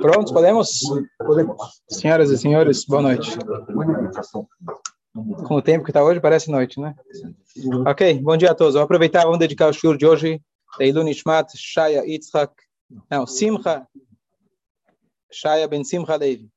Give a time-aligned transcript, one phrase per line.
[0.00, 0.80] Prontos, podemos?
[1.88, 3.36] Senhoras e senhores, boa noite.
[5.46, 6.94] Com o tempo que está hoje, parece noite, né?
[7.86, 8.74] Ok, bom dia a todos.
[8.74, 10.42] Vou aproveitar, vamos dedicar o shur de hoje,
[10.78, 12.52] Leilu Nishmat, Shaya Yitzhak,
[13.10, 13.86] não, Simcha,
[15.30, 16.50] Shaya ben Simcha Levi,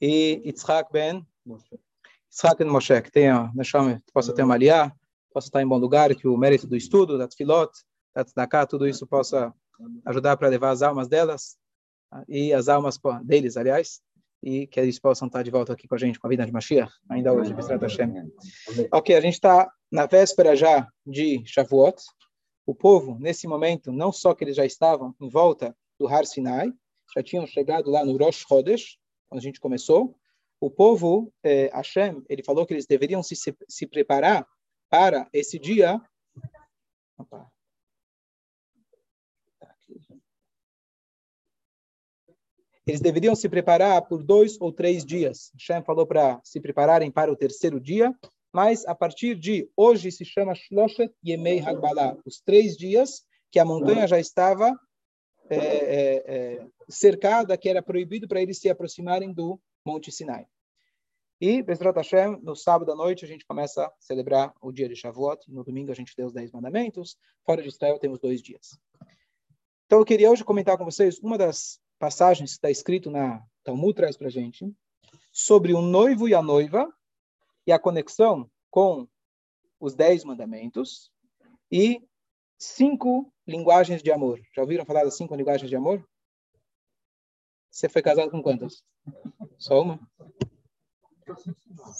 [0.00, 4.92] e Yitzhak ben Yitzhak ben Moshe, que tenha, que possa ter uma aliá,
[5.32, 7.70] possa estar em bom lugar, que o mérito do estudo, da tefilot,
[8.14, 9.52] da tzedakah, tudo isso possa
[10.06, 11.56] ajudar para levar as almas delas
[12.28, 14.00] e as almas deles, aliás,
[14.42, 16.52] e que eles possam estar de volta aqui com a gente, com a vida de
[16.52, 18.32] Mashiach, ainda hoje, Bisrat Hashem.
[18.92, 22.02] Ok, a gente está na véspera já de Shavuot.
[22.66, 26.72] O povo, nesse momento, não só que eles já estavam em volta do Har Sinai,
[27.14, 30.16] já tinham chegado lá no Rosh Chodesh, quando a gente começou,
[30.60, 34.46] o povo, eh, Hashem, ele falou que eles deveriam se, se, se preparar
[34.88, 36.00] para esse dia.
[37.18, 37.50] Opa.
[42.86, 45.52] Eles deveriam se preparar por dois ou três dias.
[45.56, 48.12] Shem falou para se prepararem para o terceiro dia,
[48.52, 53.64] mas a partir de hoje se chama Shloshet Yemei Hagbalah, os três dias que a
[53.64, 54.76] montanha já estava
[55.48, 60.46] é, é, é, cercada, que era proibido para eles se aproximarem do Monte Sinai.
[61.40, 64.94] E, Bezrat Hashem, no sábado à noite a gente começa a celebrar o dia de
[64.94, 68.78] Shavuot, no domingo a gente deu os Dez Mandamentos, fora de Israel temos dois dias.
[69.86, 73.94] Então eu queria hoje comentar com vocês uma das passagens que está escrito na Talmud
[73.94, 74.68] traz para a gente,
[75.30, 76.92] sobre o noivo e a noiva,
[77.64, 79.06] e a conexão com
[79.78, 81.12] os dez mandamentos,
[81.70, 82.02] e
[82.58, 84.40] cinco linguagens de amor.
[84.52, 86.04] Já ouviram falar das cinco linguagens de amor?
[87.70, 88.82] Você foi casado com quantas?
[89.56, 90.00] Só uma?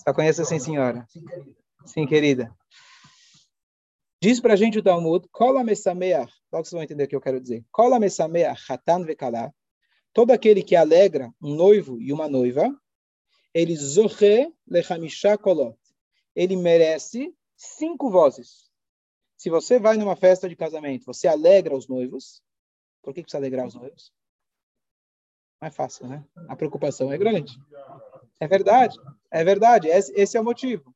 [0.04, 1.06] Só conhece assim, senhora?
[1.86, 2.52] Sim, querida.
[4.20, 5.28] Diz para a gente o Talmud,
[6.52, 7.64] logo vocês vão entender o que eu quero dizer.
[7.70, 9.04] Kola Mesameach Hatan
[10.12, 12.74] Todo aquele que alegra um noivo e uma noiva,
[13.54, 15.76] ele zohe lechamisha kolot.
[16.34, 18.70] Ele merece cinco vozes.
[19.36, 22.42] Se você vai numa festa de casamento, você alegra os noivos.
[23.02, 24.12] Por que precisa alegrar os noivos?
[25.60, 26.24] Não é fácil, né?
[26.48, 27.58] A preocupação é grande.
[28.38, 28.98] É verdade,
[29.30, 29.88] é verdade.
[29.88, 30.94] Esse é o motivo.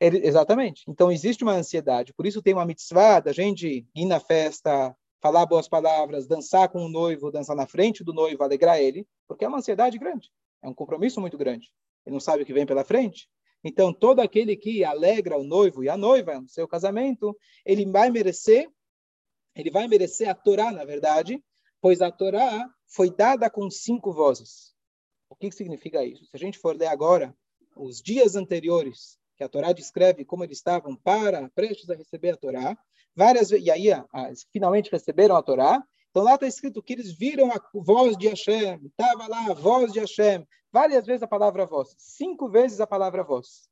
[0.00, 0.84] Ele, exatamente.
[0.88, 2.12] Então existe uma ansiedade.
[2.12, 6.84] Por isso tem uma mitzvah da gente ir na festa, falar boas palavras, dançar com
[6.84, 10.28] o noivo, dançar na frente do noivo, alegrar ele, porque é uma ansiedade grande,
[10.60, 11.72] é um compromisso muito grande.
[12.04, 13.30] Ele não sabe o que vem pela frente.
[13.62, 18.10] Então, todo aquele que alegra o noivo e a noiva no seu casamento, ele vai
[18.10, 18.68] merecer,
[19.54, 21.40] ele vai merecer a Torá, na verdade,
[21.80, 24.74] pois a Torá foi dada com cinco vozes.
[25.28, 26.26] O que significa isso?
[26.26, 27.32] Se a gente for ler agora
[27.76, 32.36] os dias anteriores que a Torá descreve como eles estavam para prestes a receber a
[32.36, 32.76] Torá,
[33.14, 34.06] várias e aí ah,
[34.52, 35.82] finalmente receberam a Torá.
[36.10, 39.92] Então lá está escrito que eles viram a voz de Hashem, estava lá a voz
[39.92, 43.68] de Hashem, várias vezes a palavra voz, cinco vezes a palavra voz.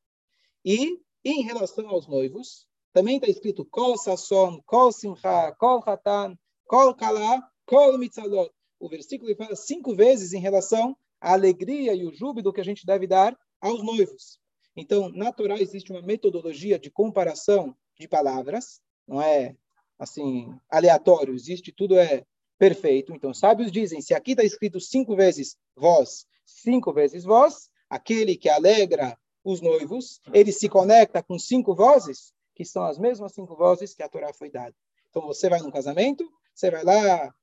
[0.65, 6.93] E em relação aos noivos, também está escrito Kol Sasson, Kol Simcha, Kol Hatan, Kol
[6.95, 8.51] Kala, Kol Mitzalot.
[8.79, 12.85] O versículo fala cinco vezes em relação à alegria e o júbilo que a gente
[12.85, 14.39] deve dar aos noivos.
[14.75, 18.81] Então, na Torá existe uma metodologia de comparação de palavras,
[19.11, 19.57] não é
[19.99, 22.25] assim aleatório, existe tudo é
[22.57, 23.13] perfeito.
[23.13, 28.47] Então, sábios dizem: se aqui está escrito cinco vezes vós, cinco vezes vós, aquele que
[28.47, 33.93] alegra os noivos, ele se conecta com cinco vozes, que são as mesmas cinco vozes
[33.93, 34.73] que a Torá foi dada.
[35.09, 37.33] Então, você vai num casamento, você vai lá,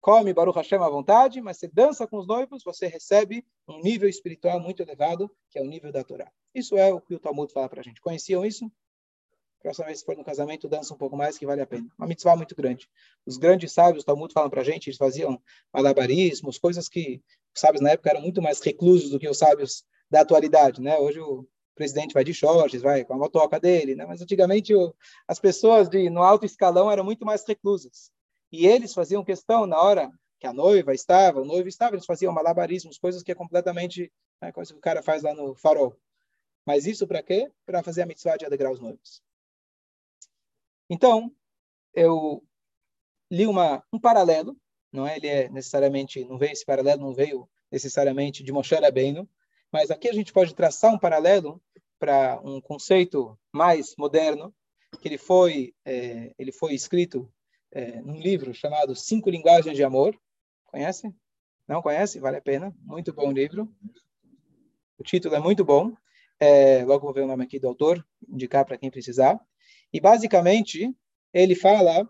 [0.00, 4.08] come Baruch Hashem à vontade, mas você dança com os noivos, você recebe um nível
[4.08, 6.30] espiritual muito elevado, que é o nível da Torá.
[6.54, 8.00] Isso é o que o Talmud fala para a gente.
[8.00, 8.70] Conheciam isso?
[9.62, 11.86] Próxima vez que for no casamento, dança um pouco mais, que vale a pena.
[11.96, 12.88] Uma mitzvah muito grande.
[13.24, 15.40] Os grandes sábios, o Talmud falam para a gente, eles faziam
[15.72, 17.22] malabarismos, coisas que
[17.54, 20.98] os sábios na época eram muito mais reclusos do que os sábios da atualidade, né?
[20.98, 21.46] Hoje o
[21.76, 24.04] presidente vai de shorts, vai com a motoca dele, né?
[24.04, 24.92] Mas antigamente o,
[25.28, 28.10] as pessoas de no alto escalão eram muito mais reclusas.
[28.50, 32.32] E eles faziam questão na hora que a noiva estava, o noivo estava, eles faziam
[32.32, 35.96] malabarismos, coisas que é completamente, né, coisa que o cara faz lá no farol.
[36.66, 37.50] Mas isso para quê?
[37.64, 39.22] Para fazer a mitzvah de alegrar os noivos.
[40.92, 41.34] Então,
[41.94, 42.44] eu
[43.30, 44.54] li uma, um paralelo,
[44.92, 45.16] não é?
[45.16, 49.26] Ele é necessariamente, não veio esse paralelo, não veio necessariamente de Moshe Rabbeinu,
[49.72, 51.62] mas aqui a gente pode traçar um paralelo
[51.98, 54.54] para um conceito mais moderno,
[55.00, 57.26] que ele foi, é, ele foi escrito
[57.70, 60.14] é, num livro chamado Cinco Linguagens de Amor.
[60.66, 61.10] Conhece?
[61.66, 62.20] Não conhece?
[62.20, 62.76] Vale a pena.
[62.80, 63.66] Muito bom livro.
[64.98, 65.96] O título é muito bom.
[66.38, 69.40] É, logo vou ver o nome aqui do autor, indicar para quem precisar.
[69.92, 70.94] E basicamente
[71.32, 72.08] ele fala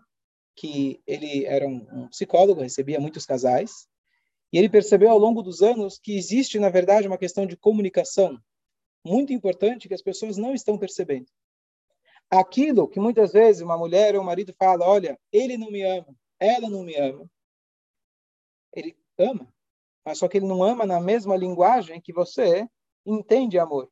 [0.55, 3.87] que ele era um, um psicólogo, recebia muitos casais,
[4.51, 8.39] e ele percebeu ao longo dos anos que existe, na verdade, uma questão de comunicação
[9.03, 11.25] muito importante que as pessoas não estão percebendo.
[12.29, 16.15] Aquilo que muitas vezes uma mulher ou um marido fala, olha, ele não me ama,
[16.39, 17.29] ela não me ama.
[18.71, 19.51] Ele ama,
[20.05, 22.67] mas só que ele não ama na mesma linguagem que você
[23.05, 23.91] entende amor.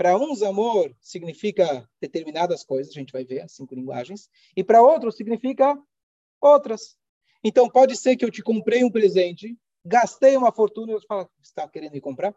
[0.00, 4.80] Para uns, amor significa determinadas coisas, a gente vai ver as cinco linguagens, e para
[4.80, 5.78] outros significa
[6.40, 6.96] outras.
[7.44, 9.54] Então, pode ser que eu te comprei um presente,
[9.84, 12.34] gastei uma fortuna e você fala, está querendo me comprar?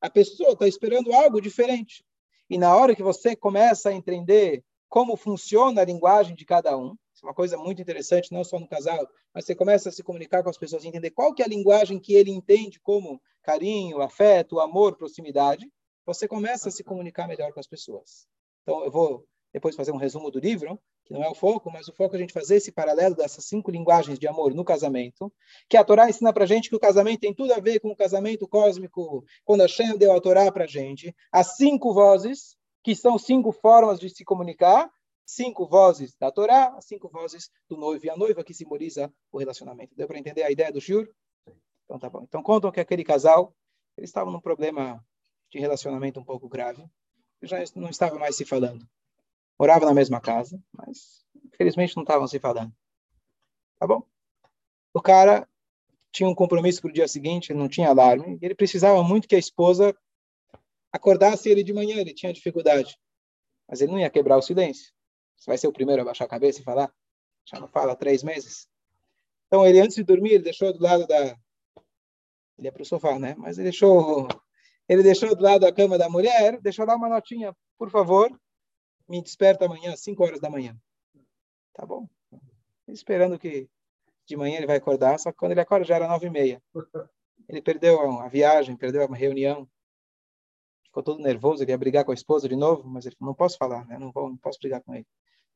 [0.00, 2.04] A pessoa está esperando algo diferente.
[2.48, 6.96] E na hora que você começa a entender como funciona a linguagem de cada um,
[7.12, 10.04] isso é uma coisa muito interessante, não só no casal, mas você começa a se
[10.04, 14.00] comunicar com as pessoas, entender qual que é a linguagem que ele entende como carinho,
[14.00, 15.68] afeto, amor, proximidade,
[16.06, 18.26] você começa a se comunicar melhor com as pessoas.
[18.62, 21.88] Então, eu vou depois fazer um resumo do livro, que não é o foco, mas
[21.88, 25.32] o foco é a gente fazer esse paralelo dessas cinco linguagens de amor no casamento,
[25.68, 27.96] que a Torá ensina para gente que o casamento tem tudo a ver com o
[27.96, 33.18] casamento cósmico, quando a Shem deu a Torá para gente, as cinco vozes, que são
[33.18, 34.90] cinco formas de se comunicar,
[35.24, 39.38] cinco vozes da Torá, as cinco vozes do noivo e a noiva, que simboliza o
[39.38, 39.94] relacionamento.
[39.96, 41.08] Deu para entender a ideia do Shur?
[41.84, 42.22] Então tá bom.
[42.24, 43.54] Então contam que aquele casal,
[43.96, 45.02] eles estavam num problema
[45.56, 46.84] de relacionamento um pouco grave,
[47.42, 48.86] já não estavam mais se falando.
[49.58, 52.72] Moravam na mesma casa, mas infelizmente não estavam se falando.
[53.78, 54.02] Tá bom?
[54.92, 55.48] O cara
[56.12, 59.34] tinha um compromisso para o dia seguinte, não tinha alarme, e ele precisava muito que
[59.34, 59.96] a esposa
[60.92, 62.98] acordasse ele de manhã, ele tinha dificuldade.
[63.68, 64.92] Mas ele não ia quebrar o silêncio.
[65.36, 66.92] Você vai ser o primeiro a baixar a cabeça e falar?
[67.44, 68.68] Já não fala há três meses.
[69.46, 71.38] Então, ele, antes de dormir, ele deixou do lado da...
[72.58, 73.34] Ele ia para o sofá, né?
[73.36, 74.26] Mas ele deixou
[74.88, 78.30] ele deixou do lado da cama da mulher, deixou lá uma notinha, por favor,
[79.08, 80.76] me desperta amanhã às 5 horas da manhã.
[81.72, 82.08] Tá bom.
[82.88, 83.68] Esperando que
[84.26, 86.62] de manhã ele vai acordar, só que quando ele acorda já era nove e meia.
[87.48, 89.68] Ele perdeu a viagem, perdeu uma reunião,
[90.84, 93.36] ficou todo nervoso, ele ia brigar com a esposa de novo, mas ele falou, não
[93.36, 93.98] posso falar, né?
[93.98, 95.06] não, vou, não posso brigar com ele.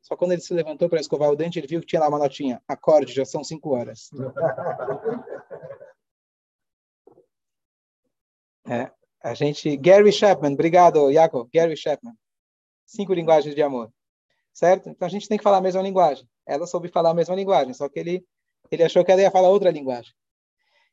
[0.00, 2.18] Só quando ele se levantou para escovar o dente, ele viu que tinha lá uma
[2.18, 4.10] notinha, acorde, já são cinco horas.
[8.68, 8.92] É.
[9.22, 12.14] A gente, Gary Chapman, obrigado, Jacob, Gary Chapman.
[12.86, 13.92] Cinco linguagens de amor.
[14.52, 14.88] Certo?
[14.88, 16.26] Então a gente tem que falar a mesma linguagem.
[16.46, 18.24] Ela soube falar a mesma linguagem, só que ele,
[18.70, 20.12] ele achou que ela ia falar outra linguagem.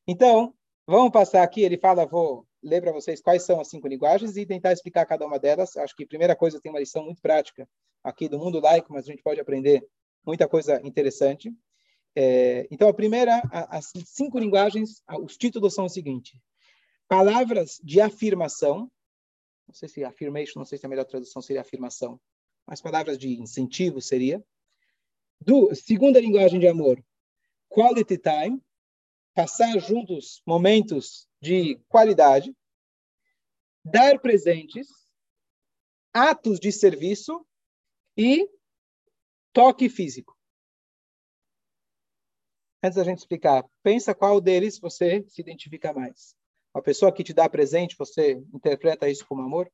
[0.05, 0.53] Então,
[0.85, 4.45] vamos passar aqui, ele fala, vou ler para vocês quais são as cinco linguagens e
[4.45, 5.75] tentar explicar cada uma delas.
[5.77, 7.67] Acho que primeira coisa tem uma lição muito prática
[8.03, 9.85] aqui do mundo laico, mas a gente pode aprender
[10.25, 11.51] muita coisa interessante.
[12.15, 16.39] É, então, a primeira, as cinco linguagens, os títulos são o seguinte:
[17.07, 18.91] palavras de afirmação,
[19.67, 22.19] não sei se affirmation, não sei se a melhor tradução seria afirmação,
[22.65, 24.43] mas palavras de incentivo seria.
[25.39, 27.03] Do, segunda linguagem de amor,
[27.69, 28.61] quality time,
[29.33, 32.55] passar juntos momentos de qualidade,
[33.85, 34.87] dar presentes,
[36.13, 37.45] atos de serviço
[38.17, 38.49] e
[39.53, 40.35] toque físico.
[42.83, 46.35] Antes da gente explicar, pensa qual deles você se identifica mais.
[46.77, 49.67] A pessoa que te dá presente, você interpreta isso como amor?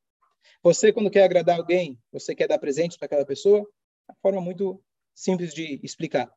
[0.64, 3.60] Você, quando quer agradar alguém, você quer dar presente para aquela pessoa?
[3.60, 4.82] É uma forma muito
[5.14, 6.34] simples de explicar.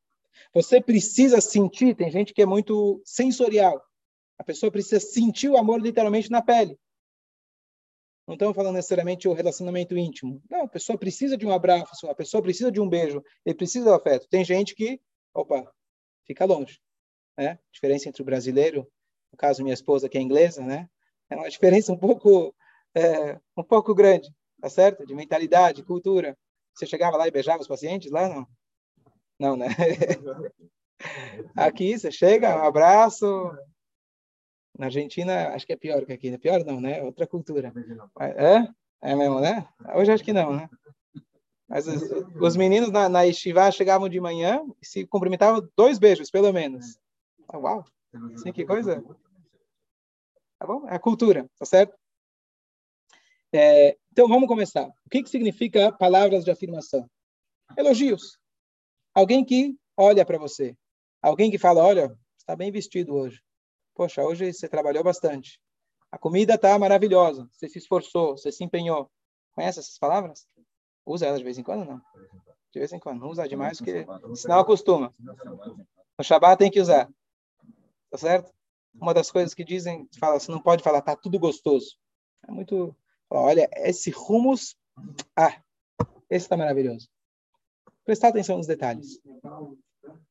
[0.52, 3.80] Você precisa sentir, tem gente que é muito sensorial.
[4.36, 6.76] A pessoa precisa sentir o amor literalmente na pele.
[8.26, 10.42] Não estamos falando necessariamente o relacionamento íntimo.
[10.50, 13.84] Não, a pessoa precisa de um abraço, a pessoa precisa de um beijo, ele precisa
[13.84, 14.26] do afeto.
[14.28, 15.00] Tem gente que,
[15.32, 15.72] opa,
[16.26, 16.80] fica longe.
[17.38, 17.50] Né?
[17.50, 18.90] A diferença entre o brasileiro
[19.36, 20.88] no caso minha esposa que é inglesa, né?
[21.28, 22.54] É uma diferença um pouco
[22.94, 25.06] é, um pouco grande, tá certo?
[25.06, 26.36] De mentalidade, cultura.
[26.74, 28.46] Você chegava lá e beijava os pacientes lá, não?
[29.38, 29.66] Não, né?
[31.54, 33.26] Aqui você chega, um abraço.
[34.78, 36.28] Na Argentina, acho que é pior que aqui.
[36.28, 37.02] É pior não, né?
[37.02, 37.72] Outra cultura.
[38.18, 38.68] É?
[39.10, 39.66] É mesmo, né?
[39.94, 40.68] Hoje acho que não, né?
[41.68, 42.02] Mas os,
[42.40, 46.98] os meninos na, na Estivá chegavam de manhã e se cumprimentavam dois beijos, pelo menos.
[47.52, 47.84] Uau!
[48.36, 49.02] Sim, que coisa?
[50.58, 50.88] Tá bom?
[50.88, 51.96] É a cultura, tá certo?
[53.52, 54.86] É, então, vamos começar.
[54.86, 57.08] O que, que significa palavras de afirmação?
[57.76, 58.38] Elogios.
[59.14, 60.76] Alguém que olha para você.
[61.22, 63.42] Alguém que fala, olha, está bem vestido hoje.
[63.94, 65.60] Poxa, hoje você trabalhou bastante.
[66.10, 67.48] A comida está maravilhosa.
[67.52, 69.10] Você se esforçou, você se empenhou.
[69.52, 70.46] Conhece essas palavras?
[71.04, 72.00] Usa elas de vez em quando não?
[72.72, 73.20] De vez em quando.
[73.20, 75.12] Não usa demais, porque senão acostuma.
[75.18, 77.08] No Shabbat tem que usar.
[78.10, 78.52] Tá certo?
[79.00, 81.96] Uma das coisas que dizem, fala, você não pode falar, tá tudo gostoso.
[82.48, 82.94] É muito.
[83.28, 84.76] Olha, esse hummus,
[85.36, 85.60] ah,
[86.30, 87.08] esse tá maravilhoso.
[88.04, 89.20] prestar atenção nos detalhes.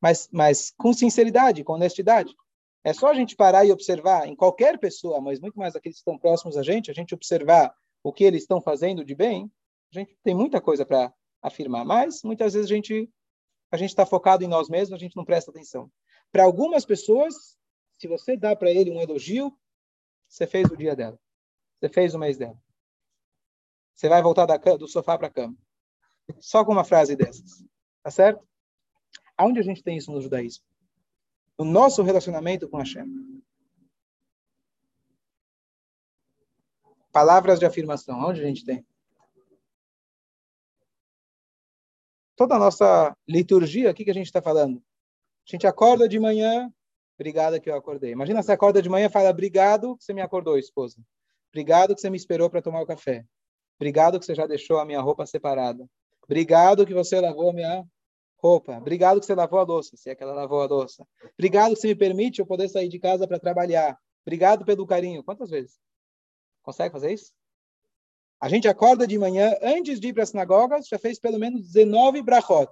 [0.02, 2.34] Mas, mas com sinceridade, com honestidade.
[2.84, 6.02] É só a gente parar e observar em qualquer pessoa, mas muito mais aqueles que
[6.02, 9.52] estão próximos a gente, a gente observar o que eles estão fazendo de bem,
[9.92, 13.10] a gente tem muita coisa para afirmar, mas muitas vezes a gente
[13.72, 15.92] a gente está focado em nós mesmos, a gente não presta atenção.
[16.32, 17.58] Para algumas pessoas,
[17.98, 19.58] se você dá para ele um elogio,
[20.28, 21.20] você fez o dia dela,
[21.80, 22.60] você fez o mês dela.
[23.94, 25.58] Você vai voltar cama, do sofá para a cama.
[26.40, 27.64] Só com uma frase dessas.
[28.04, 28.46] Tá certo?
[29.38, 30.66] Aonde a gente tem isso no judaísmo?
[31.58, 33.06] No nosso relacionamento com Hashem.
[37.12, 38.20] Palavras de afirmação.
[38.20, 38.86] Onde a gente tem?
[42.36, 44.84] Toda a nossa liturgia, o que, que a gente está falando?
[45.48, 46.70] A gente acorda de manhã,
[47.16, 48.12] obrigado que eu acordei.
[48.12, 50.98] Imagina você acorda de manhã e fala, obrigado que você me acordou, esposa.
[51.50, 53.26] Obrigado que você me esperou para tomar o café.
[53.78, 55.88] Obrigado que você já deixou a minha roupa separada.
[56.24, 57.86] Obrigado que você lavou a minha
[58.38, 58.78] roupa.
[58.78, 61.06] Obrigado que você lavou a louça, se é que ela lavou a louça.
[61.34, 63.98] Obrigado que você me permite eu poder sair de casa para trabalhar.
[64.26, 65.24] Obrigado pelo carinho.
[65.24, 65.80] Quantas vezes?
[66.62, 67.32] Consegue fazer isso?
[68.40, 71.62] A gente acorda de manhã, antes de ir para a sinagoga, já fez pelo menos
[71.72, 72.72] 19 brachot.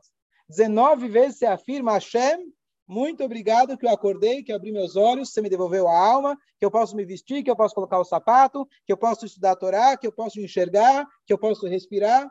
[0.49, 2.53] 19 vezes você afirma Hashem,
[2.87, 6.37] muito obrigado que eu acordei, que eu abri meus olhos, você me devolveu a alma,
[6.59, 9.51] que eu posso me vestir, que eu posso colocar o sapato, que eu posso estudar
[9.51, 12.29] a Torá, que eu posso enxergar, que eu posso respirar.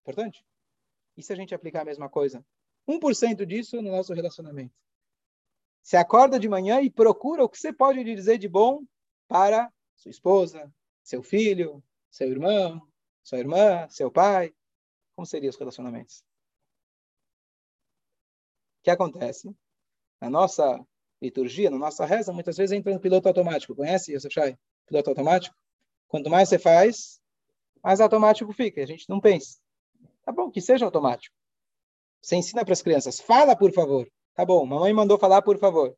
[0.00, 0.44] Importante.
[1.16, 2.44] E se a gente aplicar a mesma coisa?
[2.88, 4.74] 1% disso no nosso relacionamento.
[5.82, 8.84] Você acorda de manhã e procura o que você pode dizer de bom
[9.26, 10.72] para sua esposa,
[11.02, 12.80] seu filho, seu irmão,
[13.22, 14.54] sua irmã, seu pai.
[15.14, 16.27] Como seriam os relacionamentos?
[18.88, 19.54] Que acontece?
[20.18, 20.82] Na nossa
[21.20, 23.74] liturgia, na nossa reza, muitas vezes entra no piloto automático.
[23.74, 24.58] Conhece, Yosef Shai?
[24.86, 25.54] Piloto automático?
[26.06, 27.20] Quanto mais você faz,
[27.82, 28.82] mais automático fica.
[28.82, 29.58] A gente não pensa.
[30.24, 31.36] Tá bom, que seja automático.
[32.22, 34.10] Você ensina para as crianças, fala por favor.
[34.32, 35.94] Tá bom, mamãe mandou falar por favor.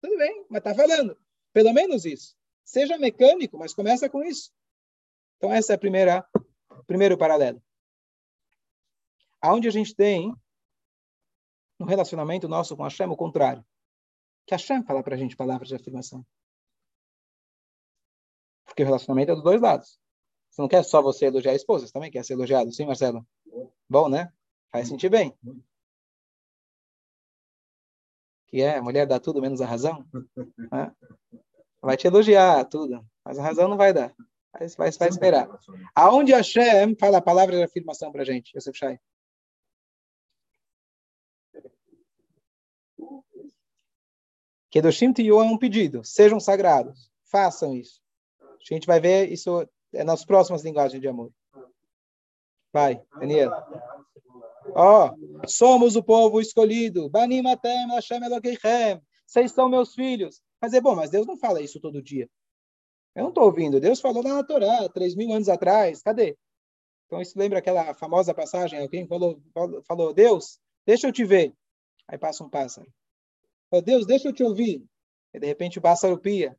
[0.00, 1.16] Tudo bem, mas tá falando.
[1.52, 2.34] Pelo menos isso.
[2.64, 4.50] Seja mecânico, mas começa com isso.
[5.36, 6.26] Então essa é a primeira,
[6.88, 7.62] primeiro paralelo.
[9.40, 10.34] Aonde a gente tem
[11.82, 13.64] no relacionamento nosso com Hashem o contrário.
[14.46, 16.24] Que Hashem fala para a gente palavras de afirmação.
[18.64, 19.98] Porque o relacionamento é dos dois lados.
[20.48, 23.26] Você não quer só você elogiar a esposa, você também quer ser elogiado, sim, Marcelo?
[23.88, 24.32] Bom, né?
[24.70, 25.36] Faz sentir bem.
[28.46, 30.06] Que é, a mulher dá tudo menos a razão.
[30.70, 30.94] Né?
[31.80, 34.14] Vai te elogiar tudo, mas a razão não vai dar.
[34.52, 35.48] Vai, vai, vai esperar.
[35.94, 39.00] Aonde Hashem fala a palavra de afirmação para a gente, Yosef Shai?
[44.72, 46.02] Kedoshim Tiyo é um pedido.
[46.02, 47.10] Sejam sagrados.
[47.30, 48.00] Façam isso.
[48.40, 51.30] A gente vai ver isso é nas próximas linguagens de amor.
[52.72, 53.52] Vai, Daniel.
[54.74, 57.10] Ó, oh, somos o povo escolhido.
[59.26, 60.40] Vocês são meus filhos.
[60.58, 62.26] Mas é bom, mas Deus não fala isso todo dia.
[63.14, 63.78] Eu não estou ouvindo.
[63.78, 66.00] Deus falou na Torá, três mil anos atrás.
[66.00, 66.34] Cadê?
[67.06, 68.80] Então, isso lembra aquela famosa passagem?
[68.80, 69.38] Alguém falou,
[69.86, 71.52] falou Deus, deixa eu te ver.
[72.08, 72.90] Aí passa um pássaro.
[73.72, 74.84] Oh, Deus, deixa eu te ouvir.
[75.34, 76.56] E de repente o pássaro pia.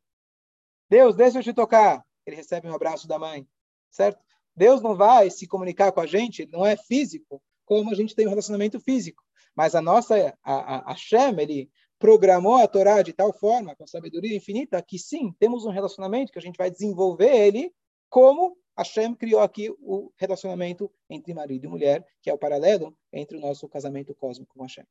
[0.90, 3.46] Deus, deixa eu te tocar ele recebe um abraço da mãe,
[3.90, 4.22] certo?
[4.56, 8.26] Deus não vai se comunicar com a gente, não é físico, como a gente tem
[8.26, 9.22] um relacionamento físico.
[9.54, 13.86] Mas a nossa, a, a, a Shem, ele programou a Torá de tal forma, com
[13.86, 17.72] sabedoria infinita, que sim, temos um relacionamento que a gente vai desenvolver ele
[18.08, 23.36] como Hashem criou aqui o relacionamento entre marido e mulher, que é o paralelo entre
[23.36, 24.84] o nosso casamento cósmico com Hashem.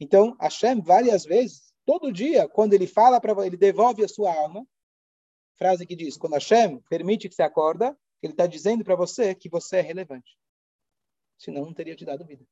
[0.00, 4.66] Então, Hashem, várias vezes, todo dia, quando ele fala para ele devolve a sua alma,
[5.56, 9.48] frase que diz: quando Hashem permite que você acorda, ele está dizendo para você que
[9.48, 10.36] você é relevante.
[11.38, 12.44] Senão, não teria te dado vida.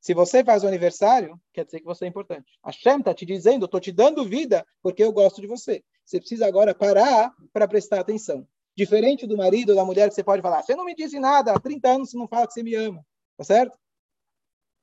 [0.00, 2.58] Se você faz o aniversário, quer dizer que você é importante.
[2.64, 5.82] Hashem está te dizendo: estou te dando vida porque eu gosto de você.
[6.04, 8.46] Você precisa agora parar para prestar atenção.
[8.76, 11.52] Diferente do marido ou da mulher que você pode falar: você não me disse nada,
[11.52, 13.06] há 30 anos você não fala que você me ama.
[13.36, 13.78] Tá certo?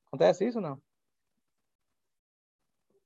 [0.06, 0.80] Acontece isso ou não?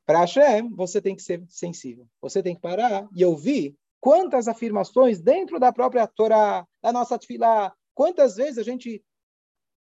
[0.07, 2.07] Para Hashem, você tem que ser sensível.
[2.21, 7.73] Você tem que parar e ouvir quantas afirmações dentro da própria Torá, da nossa Tfilá,
[7.95, 9.03] quantas vezes a gente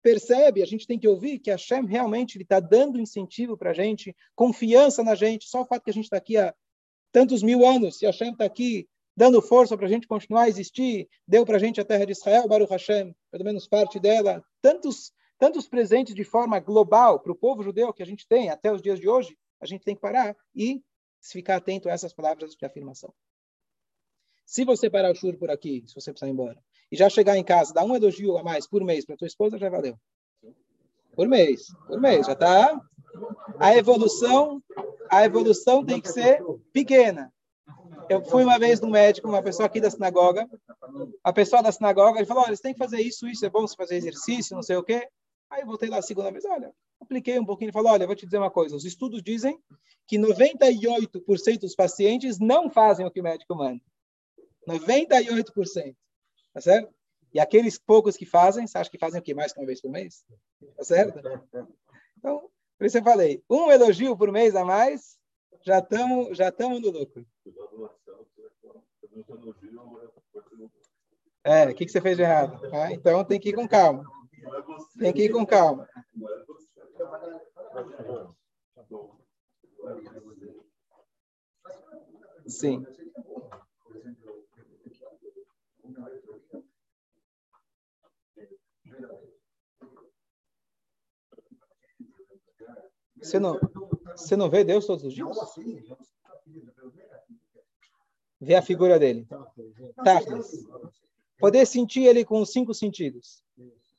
[0.03, 4.15] percebe, a gente tem que ouvir que Hashem realmente está dando incentivo para a gente,
[4.35, 5.47] confiança na gente.
[5.47, 6.53] Só o fato que a gente está aqui há
[7.11, 11.07] tantos mil anos, se Hashem está aqui dando força para a gente continuar a existir,
[11.27, 15.11] deu para a gente a terra de Israel, Baruch Hashem, pelo menos parte dela, tantos,
[15.39, 18.81] tantos presentes de forma global para o povo judeu que a gente tem até os
[18.81, 20.83] dias de hoje, a gente tem que parar e
[21.21, 23.13] ficar atento a essas palavras de afirmação.
[24.45, 27.37] Se você parar o shur por aqui, se você precisar ir embora, e já chegar
[27.37, 29.97] em casa, dar um elogio a mais por mês para tua esposa, já valeu.
[31.15, 32.79] Por mês, por mês, já tá.
[33.57, 34.61] A evolução,
[35.09, 36.43] a evolução tem que ser
[36.73, 37.33] pequena.
[38.09, 40.47] Eu fui uma vez no médico, uma pessoa aqui da sinagoga,
[41.23, 43.61] a pessoa da sinagoga, ele falou, olha, você tem que fazer isso, isso é bom,
[43.61, 45.07] você fazer exercício, não sei o quê.
[45.53, 48.25] Aí voltei lá a segunda vez, olha, apliquei um pouquinho, ele falou, olha, vou te
[48.25, 49.61] dizer uma coisa, os estudos dizem
[50.07, 53.79] que 98% dos pacientes não fazem o que o médico manda.
[54.67, 55.95] 98%.
[56.53, 56.91] Tá certo?
[57.31, 59.35] E aqueles poucos que fazem, você acha que fazem o quê?
[59.35, 60.25] Mais que uma vez por mês?
[60.75, 61.19] Tá certo?
[62.17, 65.19] Então, por isso eu falei, um elogio por mês a mais,
[65.63, 67.23] já estamos já tamo no lucro.
[71.43, 72.59] É, o que, que você fez de errado?
[72.73, 74.03] Ah, então tem que ir com calma.
[74.97, 75.87] Tem que ir com calma.
[82.47, 82.85] Sim.
[93.17, 93.57] Você não,
[94.15, 95.37] você não vê Deus todos os dias?
[98.39, 99.25] Vê a figura dele.
[100.03, 100.19] Tá.
[101.37, 103.42] Poder sentir ele com os cinco sentidos.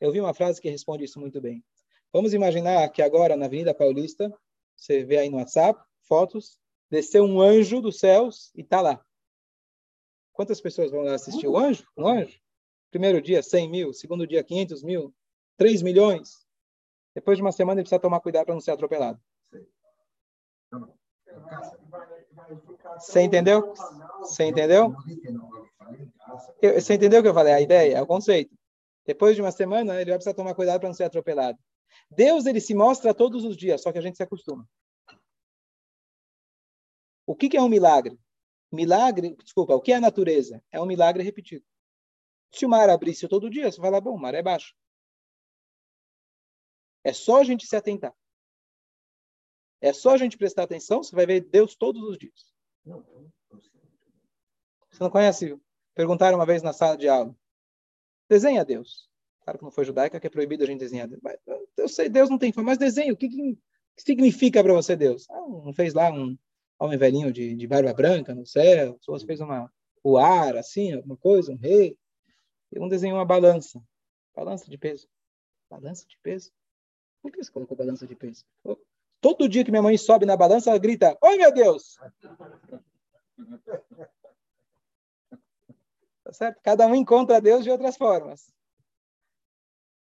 [0.04, 1.64] Eu vi uma frase que responde isso muito bem.
[2.12, 4.30] Vamos imaginar que agora na Avenida Paulista,
[4.76, 9.02] você vê aí no WhatsApp, fotos, desceu um anjo dos céus e está lá.
[10.34, 11.86] Quantas pessoas vão lá assistir o anjo?
[11.96, 12.38] Um anjo?
[12.90, 13.94] Primeiro dia, 100 mil.
[13.94, 15.14] Segundo dia, 500 mil.
[15.56, 16.46] 3 milhões.
[17.14, 19.18] Depois de uma semana, ele precisa tomar cuidado para não ser atropelado.
[22.98, 23.72] Você entendeu?
[24.20, 24.94] Você entendeu?
[26.60, 27.54] Você entendeu o que eu falei?
[27.54, 28.54] A ideia, o conceito.
[29.06, 31.58] Depois de uma semana, ele vai precisar tomar cuidado para não ser atropelado.
[32.10, 34.68] Deus, ele se mostra todos os dias, só que a gente se acostuma.
[37.26, 38.18] O que, que é um milagre?
[38.72, 40.62] Milagre, desculpa, o que é a natureza?
[40.70, 41.64] É um milagre repetido.
[42.52, 44.74] Se o mar abrisse todo dia, você vai lá, bom, o mar é baixo.
[47.02, 48.14] É só a gente se atentar.
[49.80, 52.54] É só a gente prestar atenção, você vai ver Deus todos os dias.
[54.90, 55.60] Você não conhece?
[55.94, 57.36] Perguntaram uma vez na sala de aula.
[58.28, 59.08] Desenha Deus.
[59.42, 61.20] Claro que não foi judaica, que é proibido a gente desenhar Deus.
[61.76, 63.12] Eu sei, Deus não tem forma, mas desenha.
[63.12, 63.58] O que, que
[63.96, 65.28] significa para você Deus?
[65.30, 66.36] Ah, não fez lá um
[66.78, 68.98] homem velhinho de, de barba branca no céu?
[69.06, 69.70] Você fez uma,
[70.02, 71.98] o ar, assim, alguma coisa, um rei?
[72.72, 73.82] E um desenhou uma balança.
[74.34, 75.06] Balança de peso.
[75.70, 76.50] Balança de peso?
[77.22, 78.44] Por que você colocou balança de peso?
[79.20, 81.96] Todo dia que minha mãe sobe na balança, ela grita: Oi, meu Deus!
[86.24, 86.60] Tá certo?
[86.62, 88.52] Cada um encontra Deus de outras formas.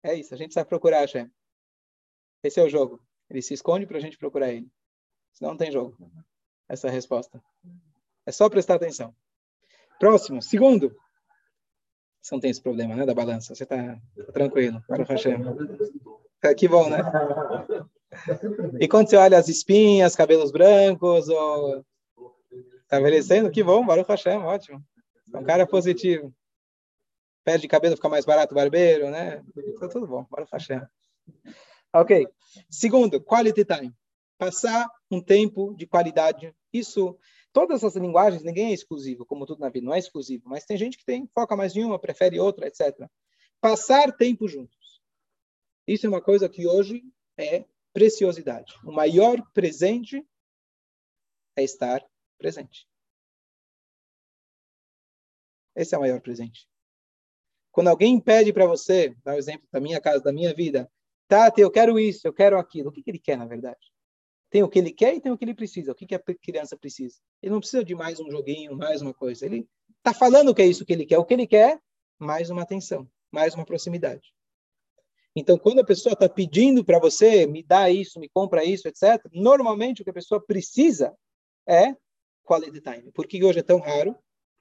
[0.03, 1.31] É isso, a gente sabe procurar Hashem.
[2.43, 3.01] Esse é o jogo.
[3.29, 4.69] Ele se esconde para a gente procurar ele.
[5.33, 5.95] Senão não tem jogo.
[6.67, 7.41] Essa é a resposta.
[8.25, 9.15] É só prestar atenção.
[9.99, 10.95] Próximo, segundo.
[12.21, 13.53] Você não tem esse problema, né, da balança.
[13.53, 13.99] Você está
[14.33, 14.81] tranquilo.
[14.87, 15.37] Para Hashem.
[16.43, 16.99] É, que bom, né?
[18.79, 21.85] E quando você olha as espinhas, cabelos brancos, ou
[22.87, 24.83] tá envelhecendo, que bom, Baruch Hashem, ótimo.
[25.47, 26.35] É cara positivo.
[27.45, 29.41] Pé de cabelo fica mais barato, barbeiro, né?
[29.79, 30.81] Tá tudo bom, Baruch Hashem.
[31.93, 32.27] Ok.
[32.69, 33.95] Segundo, quality time.
[34.37, 36.53] Passar um tempo de qualidade.
[36.73, 37.17] Isso,
[37.53, 40.75] todas essas linguagens, ninguém é exclusivo, como tudo na vida, não é exclusivo, mas tem
[40.75, 43.09] gente que tem, foca mais em uma, prefere outra, etc.
[43.61, 45.01] Passar tempo juntos.
[45.87, 47.01] Isso é uma coisa que hoje
[47.37, 48.75] é preciosidade.
[48.83, 50.27] O maior presente
[51.55, 52.05] é estar
[52.37, 52.85] presente.
[55.77, 56.67] Esse é o maior presente.
[57.71, 60.91] Quando alguém pede para você, dá um exemplo da minha casa, da minha vida,
[61.27, 62.89] Tati, eu quero isso, eu quero aquilo.
[62.89, 63.79] O que, que ele quer, na verdade?
[64.49, 65.91] Tem o que ele quer e tem o que ele precisa.
[65.91, 67.17] O que, que a criança precisa?
[67.43, 69.45] Ele não precisa de mais um joguinho, mais uma coisa.
[69.45, 71.19] Ele está falando que é isso que ele quer.
[71.19, 71.79] O que ele quer,
[72.17, 74.33] mais uma atenção, mais uma proximidade.
[75.35, 79.23] Então, quando a pessoa está pedindo para você, me dá isso, me compra isso, etc.,
[79.31, 81.15] normalmente o que a pessoa precisa
[81.67, 81.95] é
[82.43, 83.11] quality time.
[83.11, 84.15] Porque hoje é tão raro,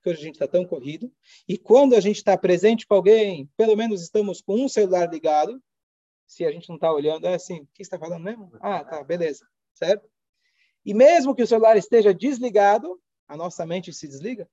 [0.06, 1.12] porque hoje a gente está tão corrido,
[1.48, 5.60] e quando a gente está presente com alguém, pelo menos estamos com um celular ligado,
[6.26, 8.52] se a gente não está olhando, é assim, o que está falando mesmo?
[8.60, 10.08] Ah, tá, beleza, certo?
[10.84, 14.48] E mesmo que o celular esteja desligado, a nossa mente se desliga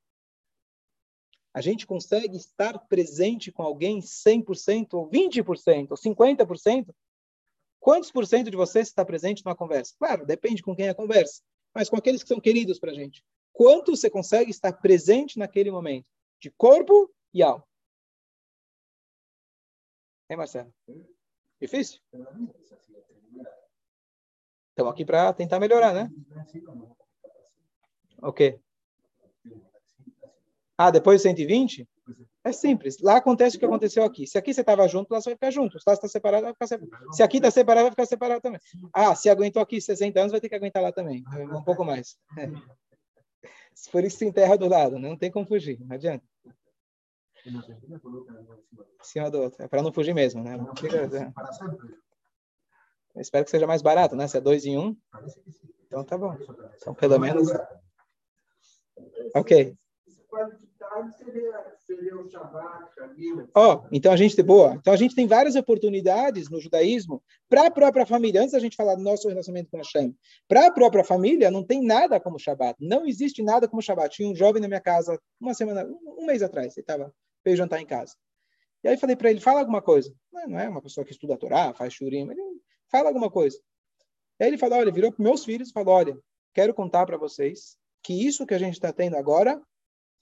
[1.56, 6.96] a gente consegue estar presente com alguém 100%, ou 20%, ou 50%?
[7.80, 9.94] Quantos por cento de você está presente numa conversa?
[10.00, 12.96] Claro, depende com quem é a conversa, mas com aqueles que são queridos para a
[12.96, 13.24] gente.
[13.54, 16.08] Quanto você consegue estar presente naquele momento?
[16.42, 17.64] De corpo e alma.
[20.28, 20.74] É, Marcelo?
[21.62, 22.02] Difícil?
[24.70, 26.10] Estamos aqui para tentar melhorar, né?
[28.22, 28.60] Ok.
[30.76, 31.88] Ah, depois de 120?
[32.44, 33.00] É simples.
[33.00, 34.28] Lá acontece o que aconteceu aqui.
[34.28, 35.80] Se aqui você estava junto, lá você vai ficar junto.
[35.80, 37.14] Se lá está separado, vai ficar separado.
[37.14, 38.60] Se aqui está separado, vai ficar separado também.
[38.92, 41.24] Ah, se aguentou aqui 60 anos, vai ter que aguentar lá também.
[41.54, 42.18] Um pouco mais.
[42.38, 42.50] É.
[43.92, 45.10] Por isso se enterra do lado, né?
[45.10, 46.26] não tem como fugir, não adianta.
[49.02, 49.64] Cima do outro.
[49.64, 50.58] É para não fugir mesmo, né?
[53.16, 54.28] Eu espero que seja mais barato, né?
[54.28, 54.98] Se é dois em um.
[55.86, 56.36] Então tá bom.
[56.78, 57.50] Então, pelo menos.
[59.36, 59.76] Ok.
[63.54, 64.76] Ó, oh, então a gente tem boa.
[64.76, 68.42] Então a gente tem várias oportunidades no judaísmo para a própria família.
[68.42, 70.16] Antes da gente falar do nosso relacionamento com Hashem,
[70.48, 72.78] para a própria família não tem nada como Shabat.
[72.80, 74.16] Não existe nada como Shabat.
[74.16, 76.76] Tinha um jovem na minha casa uma semana, um mês atrás.
[76.78, 78.16] Ele estava veio jantar em casa.
[78.84, 80.14] E aí falei para ele, fala alguma coisa.
[80.32, 82.42] Não, não, é uma pessoa que estuda a Torá, faz shurim, ele
[82.90, 83.58] fala alguma coisa.
[84.40, 86.18] Aí ele falou, olha, virou para meus filhos e falou, olha,
[86.54, 89.62] quero contar para vocês que isso que a gente está tendo agora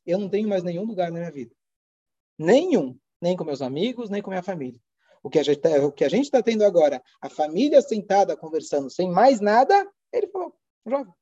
[0.06, 1.56] eu não tenho mais nenhum lugar na minha vida.
[2.38, 2.98] Nenhum.
[3.22, 4.80] Nem com meus amigos, nem com minha família.
[5.24, 9.88] O que a gente está tá tendo agora, a família sentada conversando sem mais nada,
[10.12, 10.56] ele falou,
[10.88, 11.14] jovem,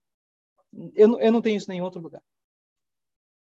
[0.95, 2.23] eu, eu não tenho isso em nenhum outro lugar.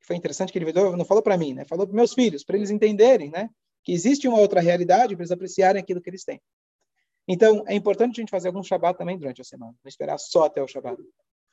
[0.00, 1.64] Foi interessante que ele não falou para mim, né?
[1.64, 3.50] Falou para meus filhos, para eles entenderem, né?
[3.82, 6.40] Que existe uma outra realidade, para eles apreciarem aquilo que eles têm.
[7.28, 10.44] Então, é importante a gente fazer algum Shabat também durante a semana, não esperar só
[10.44, 11.02] até o Shabat,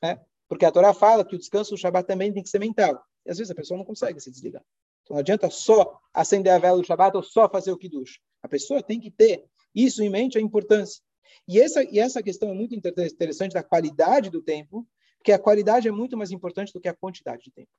[0.02, 0.24] né?
[0.48, 3.04] Porque a Torá fala que o descanso do Shabat também tem que ser mental.
[3.26, 4.64] E às vezes a pessoa não consegue se desligar.
[5.04, 8.20] Então não adianta só acender a vela do Shabat ou só fazer o Kiddush.
[8.42, 11.02] A pessoa tem que ter isso em mente, a importância.
[11.48, 15.88] E essa, e essa questão é muito interessante da qualidade do tempo, porque a qualidade
[15.88, 17.70] é muito mais importante do que a quantidade de tempo.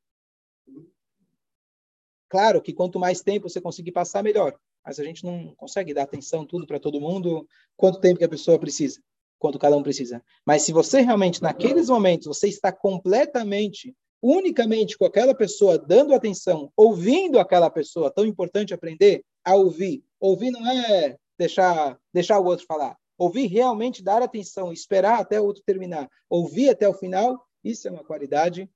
[2.29, 4.59] Claro que quanto mais tempo você conseguir passar, melhor.
[4.85, 8.29] Mas a gente não consegue dar atenção tudo para todo mundo, quanto tempo que a
[8.29, 9.01] pessoa precisa,
[9.45, 10.25] quanto cada um precisa.
[10.47, 16.73] Mas se você realmente, naqueles momentos, você está completamente unicamente com aquela pessoa dando atenção,
[16.75, 20.03] ouvindo aquela pessoa, tão importante aprender a ouvir.
[20.19, 22.97] Ouvir não é deixar, deixar o outro falar.
[23.19, 27.91] Ouvir realmente dar atenção, esperar até o outro terminar, ouvir até o final, isso é
[27.91, 28.67] uma qualidade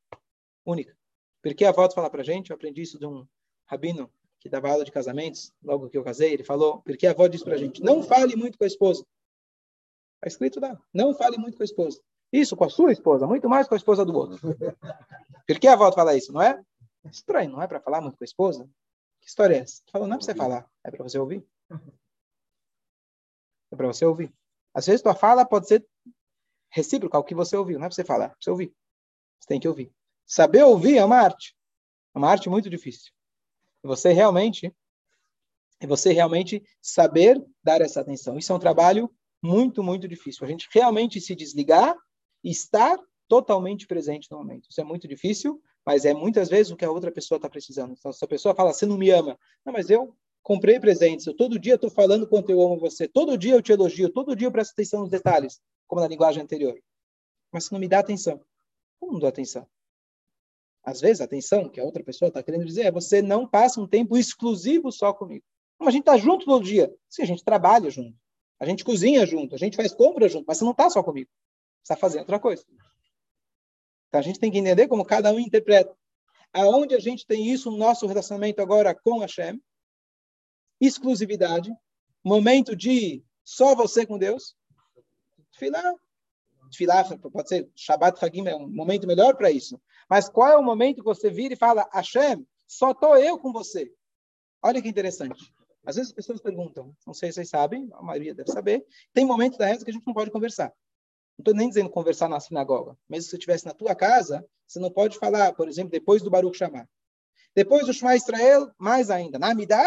[0.67, 0.95] única.
[1.43, 3.27] Porque a volta fala para gente, eu aprendi isso de um
[3.65, 7.27] rabino que dava aula de casamentos, logo que eu casei, ele falou, porque a avó
[7.27, 9.03] disse para gente, não fale muito com a esposa.
[10.19, 12.01] Está escrito lá, não fale muito com a esposa.
[12.33, 14.39] Isso com a sua esposa, muito mais com a esposa do outro.
[15.47, 16.63] Por que a avó fala isso, não é?
[17.05, 18.69] Estranho, não é para falar muito com a esposa?
[19.21, 19.83] Que história é essa?
[19.91, 21.47] Falou, não é para você falar, é para você ouvir.
[23.71, 24.35] É para você ouvir.
[24.75, 25.87] Às vezes tua fala pode ser
[26.71, 28.75] recíproca ao que você ouviu, não é para você falar, é para você ouvir.
[29.39, 29.93] Você tem que ouvir.
[30.27, 31.57] Saber ouvir é uma arte.
[32.15, 33.13] É uma arte muito difícil.
[33.83, 34.75] Você realmente
[35.81, 38.37] e você realmente saber dar essa atenção.
[38.37, 39.11] Isso é um trabalho
[39.43, 40.45] muito, muito difícil.
[40.45, 41.97] A gente realmente se desligar
[42.43, 42.99] e estar
[43.29, 44.69] totalmente presente no momento.
[44.71, 47.95] Isso é muito difícil, mas é muitas vezes o que a outra pessoa está precisando.
[47.97, 49.39] Então, se a pessoa fala, você não me ama.
[49.65, 53.37] Não, mas eu comprei presentes, eu todo dia estou falando quanto eu amo você, todo
[53.37, 56.81] dia eu te elogio, todo dia eu presto atenção nos detalhes, como na linguagem anterior.
[57.53, 58.41] Mas você não me dá atenção.
[58.99, 59.67] Como não dá atenção?
[60.83, 63.79] Às vezes, a atenção que a outra pessoa está querendo dizer é você não passa
[63.79, 65.45] um tempo exclusivo só comigo.
[65.77, 66.91] Como a gente está junto todo dia.
[67.09, 68.17] Sim, a gente trabalha junto.
[68.61, 71.31] A gente cozinha junto, a gente faz compra junto, mas você não está só comigo.
[71.83, 72.65] Você está fazendo outra coisa.
[74.09, 75.97] Então a gente tem que entender como cada um interpreta.
[76.53, 79.63] Aonde a gente tem isso no nosso relacionamento agora com Hashem?
[80.81, 81.73] Exclusividade.
[82.25, 84.57] Momento de só você com Deus.
[85.53, 85.95] Tfilah.
[86.71, 89.81] Tfilah pode ser Shabbat Hagim é um momento melhor para isso.
[90.09, 93.53] Mas qual é o momento que você vira e fala, Hashem, só estou eu com
[93.53, 93.91] você?
[94.63, 95.53] Olha que interessante.
[95.89, 99.25] Às vezes as pessoas perguntam, não sei se vocês sabem, a maioria deve saber, tem
[99.25, 100.67] momentos da reza que a gente não pode conversar.
[101.39, 102.95] Não estou nem dizendo conversar na sinagoga.
[103.09, 106.29] Mesmo se você estivesse na tua casa, você não pode falar, por exemplo, depois do
[106.29, 106.87] Baruch chamar.
[107.55, 109.39] Depois do Shema Israel, mais ainda.
[109.39, 109.83] Na Amidá,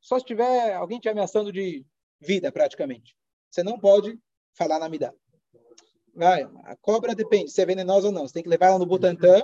[0.00, 1.84] só se tiver alguém te ameaçando de
[2.20, 3.16] vida, praticamente.
[3.50, 4.16] Você não pode
[4.56, 5.12] falar na Amidá.
[6.14, 8.28] Vai, a cobra depende se é venenosa ou não.
[8.28, 9.42] Você tem que levar ela no Butantan.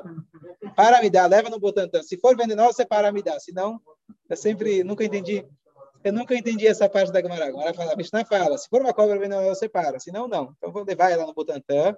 [0.76, 2.04] Para dar, leva no Butantan.
[2.04, 3.40] Se for venenosa, você para dar.
[3.40, 3.80] Se não,
[4.28, 5.44] eu sempre nunca entendi
[6.04, 7.46] eu nunca entendi essa parte da Gemara.
[7.46, 9.98] Agora fala, a Mishnah fala, se for uma cobra venenosa, você para.
[9.98, 10.54] Se não, não.
[10.56, 11.96] Então vou levar ela no Butantã,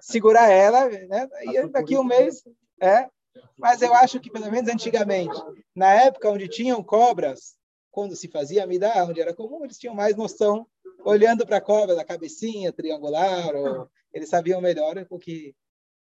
[0.00, 1.28] segurar ela, né?
[1.42, 2.44] E daqui um mês,
[2.80, 3.08] é.
[3.56, 5.40] Mas eu acho que pelo menos antigamente,
[5.74, 7.56] na época onde tinham cobras,
[7.90, 10.66] quando se fazia amidá, onde era comum, eles tinham mais noção,
[11.04, 15.54] olhando para a cobra da cabecinha triangular, ou eles sabiam melhor o que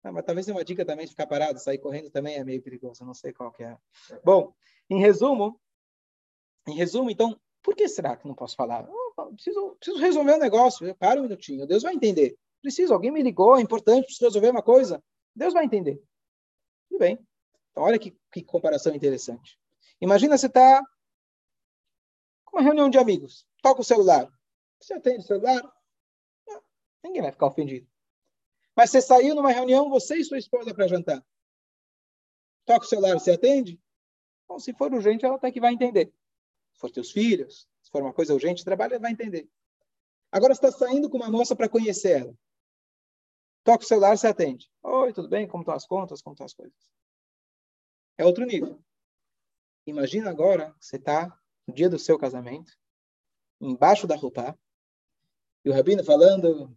[0.03, 3.05] ah, mas talvez uma dica também de ficar parado, sair correndo também é meio perigoso,
[3.05, 3.77] não sei qual que é.
[4.23, 4.53] Bom,
[4.89, 5.57] em resumo,
[6.67, 8.87] em resumo, então, por que será que não posso falar?
[9.33, 10.95] Preciso, preciso resolver um negócio.
[10.95, 12.37] Para um minutinho, Deus vai entender.
[12.61, 15.03] Preciso, alguém me ligou, é importante, preciso resolver uma coisa.
[15.35, 16.01] Deus vai entender.
[16.89, 17.19] Tudo bem.
[17.71, 19.59] Então, olha que, que comparação interessante.
[19.99, 20.81] Imagina você está
[22.45, 24.31] com uma reunião de amigos, toca o celular.
[24.79, 25.61] Você atende o celular?
[26.47, 26.61] Não,
[27.03, 27.87] ninguém vai ficar ofendido.
[28.75, 31.23] Mas você saiu numa reunião, você e sua esposa para jantar.
[32.65, 33.79] Toca o celular, você atende?
[34.47, 36.13] Bom, se for urgente, ela até que vai entender.
[36.73, 39.49] Se for teus filhos, se for uma coisa urgente, trabalho, ela vai entender.
[40.31, 42.37] Agora está saindo com uma moça para conhecer ela.
[43.63, 44.69] Toca o celular, você atende.
[44.81, 45.47] Oi, tudo bem?
[45.47, 46.21] Como estão as contas?
[46.21, 46.91] Como estão as coisas?
[48.17, 48.83] É outro nível.
[49.85, 52.73] Imagina agora que você está no dia do seu casamento,
[53.59, 54.57] embaixo da roupa,
[55.63, 56.75] e o rabino falando,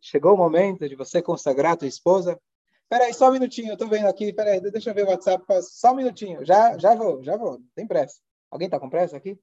[0.00, 2.40] chegou o momento de você consagrar a tua esposa.
[2.88, 5.92] Peraí, só um minutinho, eu estou vendo aqui, peraí, deixa eu ver o WhatsApp, só
[5.92, 8.20] um minutinho, já, já vou, já vou, tem pressa.
[8.50, 9.38] Alguém está com pressa aqui?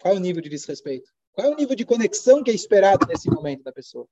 [0.00, 1.10] Qual é o nível de desrespeito?
[1.32, 4.06] Qual é o nível de conexão que é esperado nesse momento da pessoa?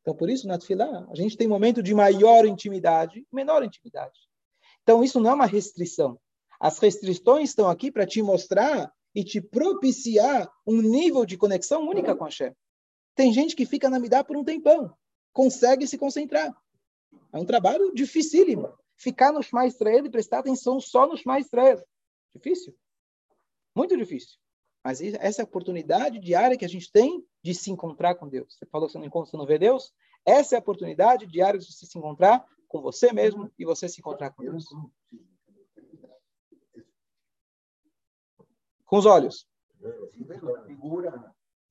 [0.00, 4.18] Então, por isso, na Tfilá, a gente tem momento de maior intimidade, menor intimidade.
[4.82, 6.18] Então, isso não é uma restrição.
[6.58, 12.14] As restrições estão aqui para te mostrar e te propiciar um nível de conexão única
[12.14, 12.54] com a Hashem.
[13.14, 14.94] Tem gente que fica na Midá por um tempão,
[15.32, 16.54] consegue se concentrar.
[17.32, 18.72] É um trabalho dificílimo.
[18.96, 21.82] Ficar no Shema Israel e prestar atenção só no Shema Israel.
[22.34, 22.76] Difícil.
[23.74, 24.38] Muito difícil.
[24.84, 28.54] Mas essa oportunidade diária que a gente tem de se encontrar com Deus.
[28.54, 29.92] Você falou que você não encontra, você não vê Deus?
[30.24, 34.00] Essa é a oportunidade diária de você se encontrar com você mesmo e você se
[34.00, 34.64] encontrar com Deus.
[38.86, 39.46] Com os olhos.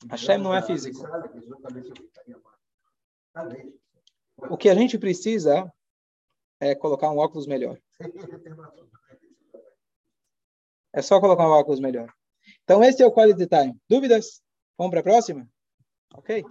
[0.09, 0.99] Hashem não é físico.
[4.49, 5.71] O que a gente precisa
[6.59, 7.79] é colocar um óculos melhor.
[10.93, 12.11] É só colocar um óculos melhor.
[12.63, 13.77] Então, esse é o quality time.
[13.89, 14.41] Dúvidas?
[14.77, 15.47] Vamos para a próxima?
[16.15, 16.43] Ok?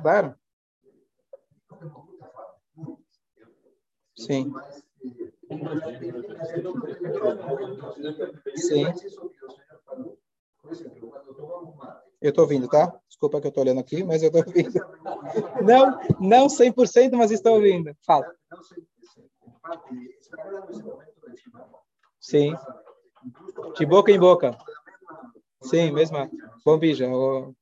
[0.00, 0.34] Claro.
[4.16, 4.52] Sim.
[8.56, 8.84] Sim.
[12.20, 12.94] Eu estou ouvindo, tá?
[13.08, 14.80] Desculpa que eu estou olhando aqui, mas eu estou ouvindo.
[15.62, 17.94] Não, não 100%, mas estou ouvindo.
[18.06, 18.32] Fala.
[22.20, 22.54] Sim.
[23.76, 24.56] De boca em boca.
[25.62, 26.30] Sim, mesma.
[26.64, 27.08] Bombija.
[27.08, 27.54] O...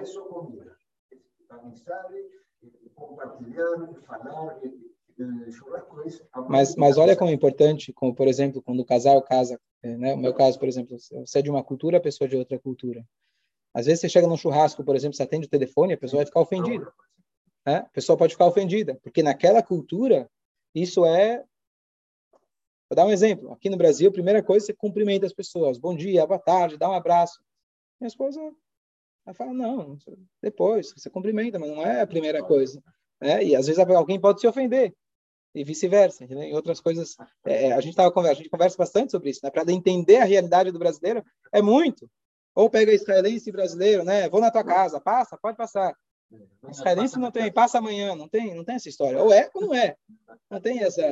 [0.00, 2.12] Es amistad,
[2.94, 4.60] compartilhar, falar.
[6.48, 10.14] Mas, mas olha como é importante, como por exemplo, quando o casal casa, né?
[10.14, 12.58] O meu caso, por exemplo, você é de uma cultura, a pessoa é de outra
[12.58, 13.04] cultura.
[13.74, 16.26] Às vezes você chega num churrasco, por exemplo, você atende o telefone, a pessoa vai
[16.26, 16.92] ficar ofendida.
[17.68, 17.76] Né?
[17.80, 20.26] A pessoa pode ficar ofendida, porque naquela cultura
[20.74, 21.44] isso é.
[22.88, 23.52] Vou dar um exemplo.
[23.52, 25.76] Aqui no Brasil, a primeira coisa, você cumprimenta as pessoas.
[25.76, 27.38] Bom dia, boa tarde, dá um abraço.
[28.00, 28.40] Minha esposa
[29.26, 29.98] ela fala, não,
[30.40, 32.82] depois, você cumprimenta, mas não é a primeira coisa.
[33.20, 33.44] Né?
[33.44, 34.94] E às vezes alguém pode se ofender
[35.54, 36.24] e vice-versa.
[36.24, 39.50] Em outras coisas, é, é a gente tava a gente conversa bastante sobre isso, né?
[39.50, 42.10] Para entender a realidade do brasileiro é muito.
[42.54, 44.26] Ou pega israelense e brasileiro, né?
[44.30, 45.94] Vou na tua casa, passa, pode passar.
[46.70, 49.22] Israelense não tem, passa amanhã, não tem, não tem essa história.
[49.22, 49.96] Ou é ou não é.
[50.50, 51.02] Não tem essa,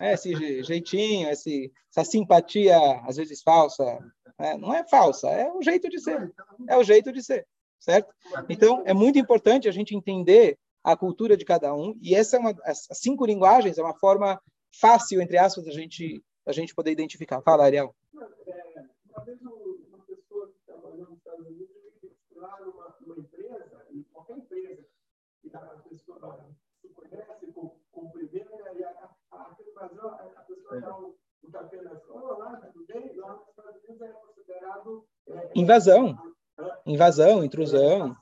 [0.00, 3.98] é, esse jeitinho, esse, essa simpatia, às vezes falsa.
[4.38, 4.56] Né?
[4.56, 6.32] Não é falsa, é o jeito de ser.
[6.68, 7.46] É o jeito de ser,
[7.78, 8.12] certo?
[8.48, 11.98] Então, é muito importante a gente entender a cultura de cada um.
[12.00, 14.40] E essa é uma, as cinco linguagens é uma forma
[14.80, 17.42] fácil, entre aspas, da gente, da gente poder identificar.
[17.42, 17.94] Fala, Ariel.
[18.46, 21.80] É, uma vez uma pessoa que trabalhou nos Estados Unidos
[22.40, 24.86] numa, numa empresa, em qualquer empresa,
[25.42, 26.46] que a pessoa
[26.80, 27.52] se conhece,
[27.92, 32.86] cumprimenta, e aqui no Brasil a pessoa dá um, um tapinha na escola, lá, tudo
[32.86, 33.14] bem?
[33.16, 35.04] Lá nos Estados Unidos é considerado.
[35.28, 36.16] É, Invasão.
[36.86, 38.14] Invasão, intrusão,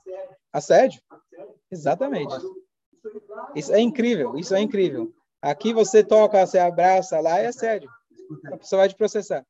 [0.51, 1.01] assédio.
[1.71, 2.33] Exatamente.
[3.55, 5.13] Isso é incrível, isso é incrível.
[5.41, 7.89] Aqui você toca, você abraça, lá é assédio.
[8.51, 9.45] A pessoa vai te processar.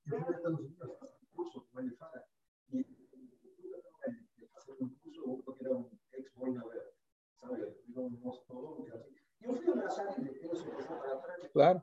[11.53, 11.81] Claro.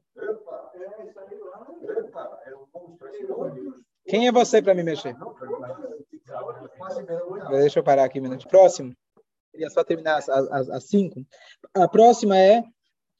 [4.07, 5.17] Quem é você para me mexer?
[7.51, 8.47] Deixa eu parar aqui um minuto.
[8.49, 8.95] Próximo.
[9.53, 11.25] Queria só terminar as, as, as cinco.
[11.75, 12.63] A próxima é.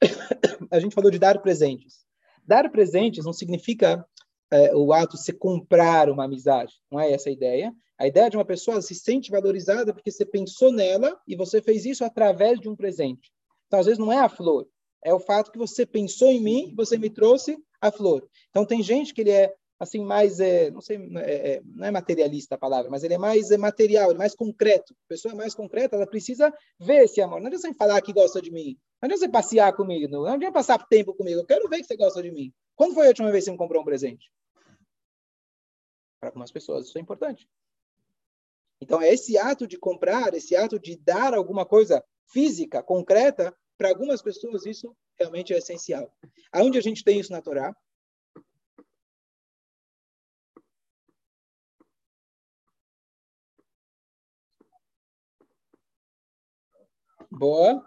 [0.71, 2.05] a gente falou de dar presentes.
[2.45, 4.07] Dar presentes não significa
[4.51, 6.75] é, o ato de você comprar uma amizade.
[6.91, 7.73] Não é essa a ideia.
[7.99, 11.87] A ideia de uma pessoa se sente valorizada porque você pensou nela e você fez
[11.87, 13.33] isso através de um presente.
[13.67, 14.69] Então, às vezes, não é a flor.
[15.03, 18.29] É o fato que você pensou em mim você me trouxe a flor.
[18.51, 21.91] Então, tem gente que ele é assim mais é, não sei é, é, não é
[21.91, 24.95] materialista a palavra mas ele é mais é material é mais concreto.
[24.95, 27.41] A pessoa é mais concreta ela precisa ver esse amor.
[27.41, 28.79] Não adianta você falar que gosta de mim.
[29.01, 30.09] Não adianta você passear comigo.
[30.09, 31.41] Não adianta passar tempo comigo.
[31.41, 32.53] Eu quero ver que você gosta de mim.
[32.75, 34.31] Quando foi a última vez que você me comprou um presente?
[36.21, 37.49] Para algumas pessoas isso é importante.
[38.81, 43.89] Então é esse ato de comprar esse ato de dar alguma coisa física concreta para
[43.89, 46.13] algumas pessoas isso realmente é essencial.
[46.53, 47.75] Aonde a gente tem isso na Torá
[57.39, 57.85] Boa.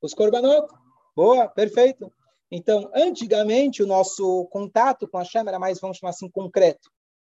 [0.00, 0.66] Os korbanot.
[1.14, 2.10] Boa, perfeito.
[2.50, 6.90] Então, antigamente, o nosso contato com a Shem era mais, vamos chamar assim, concreto.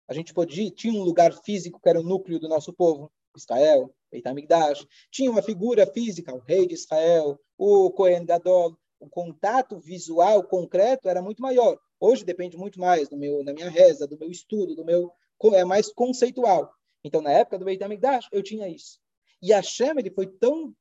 [0.10, 3.94] A gente podia, tinha um lugar físico que era o núcleo do nosso povo, Israel,
[4.12, 4.88] Beit HaMikdash.
[5.12, 8.76] Tinha uma figura física, o rei de Israel, o Cohen Gadol.
[9.00, 11.78] O contato visual concreto era muito maior.
[12.00, 15.12] Hoje depende muito mais do meu, da minha reza, do meu estudo, do meu
[15.54, 16.74] é mais conceitual.
[17.04, 18.98] Então, na época do Beit HaMikdash, eu tinha isso.
[19.42, 20.74] E a Shem, ele foi tão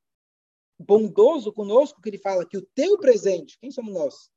[0.87, 4.31] bondoso conosco que ele fala que o teu presente, quem somos nós?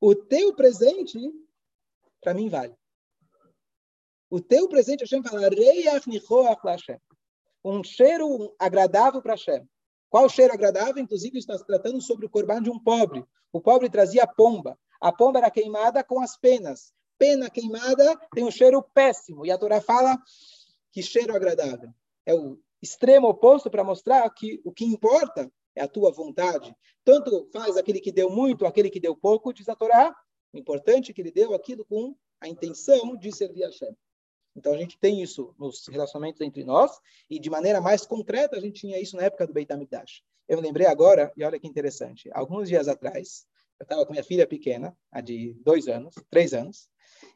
[0.00, 1.18] O teu presente,
[2.20, 2.74] para mim, vale.
[4.28, 5.48] O teu presente, Hashem fala,
[7.64, 9.68] um cheiro agradável para Hashem.
[10.08, 11.02] Qual cheiro agradável?
[11.02, 13.24] Inclusive, está tratando sobre o corban de um pobre.
[13.52, 14.78] O pobre trazia pomba.
[15.00, 16.92] A pomba era queimada com as penas.
[17.18, 19.46] Pena queimada tem um cheiro péssimo.
[19.46, 20.18] E a Torá fala
[20.90, 21.90] que cheiro agradável.
[22.26, 26.74] É o extremo oposto para mostrar que o que importa é a tua vontade.
[27.04, 30.14] Tanto faz aquele que deu muito, aquele que deu pouco, diz a Torá.
[30.52, 33.96] O importante é que ele deu aquilo com a intenção de servir a Hashem.
[34.54, 36.98] Então a gente tem isso nos relacionamentos entre nós
[37.30, 40.22] e de maneira mais concreta a gente tinha isso na época do Beit HaMikdash.
[40.46, 43.46] Eu me lembrei agora, e olha que interessante, alguns dias atrás,
[43.80, 46.88] eu estava com minha filha pequena, a de dois anos, três anos,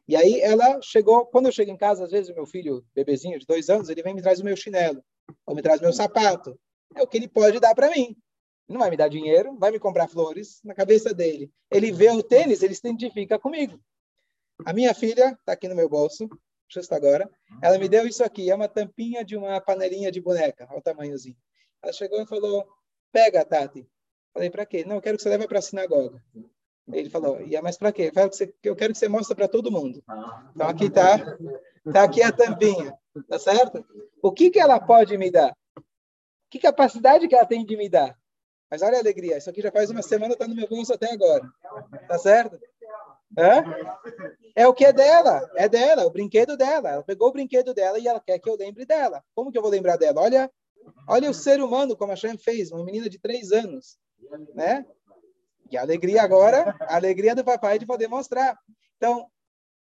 [0.07, 3.39] e aí ela chegou, quando eu chego em casa, às vezes o meu filho, bebezinho
[3.39, 5.03] de dois anos, ele vem e me traz o meu chinelo,
[5.45, 6.59] ou me traz meu sapato,
[6.95, 8.15] é o que ele pode dar para mim
[8.67, 11.51] não vai me dar dinheiro, vai me comprar flores na cabeça dele.
[11.71, 13.79] Ele vê o tênis, ele se identifica comigo.
[14.65, 16.27] A minha filha está aqui no meu bolso,
[16.67, 17.29] justo agora.
[17.61, 20.81] Ela me deu isso aqui, é uma tampinha de uma panelinha de boneca, olha o
[20.81, 21.37] tamanhozinho.
[21.81, 22.67] Ela chegou e falou:
[23.11, 23.87] "Pega, Tati".
[24.33, 24.83] Falei: "Para quê?".
[24.85, 26.21] "Não, eu quero que você leve para a sinagoga".
[26.91, 28.11] Ele falou: "E é mais para quê?".
[28.63, 30.03] Eu, quero que você mostre para todo mundo.
[30.53, 31.17] Então aqui tá,
[31.93, 32.97] tá aqui a tampinha,
[33.29, 33.85] tá certo?
[34.21, 35.55] O que que ela pode me dar?
[36.49, 38.17] Que capacidade que ela tem de me dar?
[38.69, 41.11] Mas olha a alegria, isso aqui já faz uma semana, está no meu bolso até
[41.11, 41.43] agora.
[42.07, 42.59] Tá certo?
[43.37, 43.63] Hã?
[44.55, 46.89] É o que é dela, é dela, é o brinquedo dela.
[46.89, 49.23] Ela pegou o brinquedo dela e ela quer que eu lembre dela.
[49.33, 50.21] Como que eu vou lembrar dela?
[50.21, 50.51] Olha,
[51.07, 53.97] olha o ser humano como a Shem fez, uma menina de três anos,
[54.53, 54.85] né?
[55.69, 58.57] E a alegria agora, a alegria do papai de poder mostrar.
[58.97, 59.29] Então,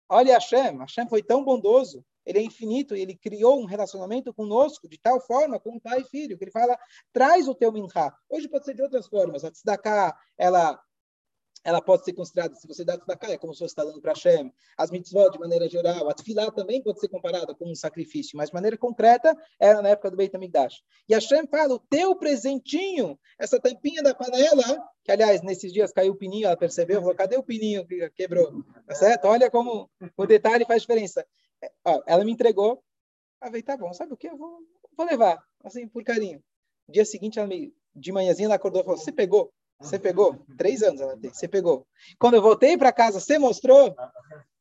[0.08, 3.64] olha a Shem, a Shem foi tão bondoso ele é infinito e ele criou um
[3.64, 6.78] relacionamento conosco de tal forma, como pai e filho, que ele fala,
[7.12, 8.14] traz o teu minhá.
[8.28, 9.44] Hoje pode ser de outras formas.
[9.44, 10.80] A tzedakah, ela
[11.62, 14.12] ela pode ser considerada, se você dá tzedakah, é como se você está dando para
[14.12, 14.50] Hashem.
[14.78, 18.48] As mitzvot, de maneira geral, a tefilá também pode ser comparada com um sacrifício, mas
[18.48, 20.82] de maneira concreta, era na época do Beit HaMikdash.
[21.08, 26.12] E Hashem fala, o teu presentinho, essa tampinha da panela, que, aliás, nesses dias caiu
[26.12, 28.64] o pininho, ela percebeu, falou, cadê o pininho que quebrou?
[28.86, 29.26] Tá certo?
[29.26, 31.26] Olha como o detalhe faz diferença
[31.84, 32.82] ó, ela me entregou.
[33.40, 34.28] Ah, tá bom, sabe o que?
[34.28, 34.60] Eu vou,
[34.96, 36.42] vou levar, assim, por carinho.
[36.88, 39.52] Dia seguinte, ela me, de manhãzinha, ela acordou e falou: Você pegou?
[39.80, 40.38] Você pegou?
[40.58, 41.32] Três anos ela tem.
[41.32, 41.86] Você pegou.
[42.18, 43.94] Quando eu voltei para casa, você mostrou?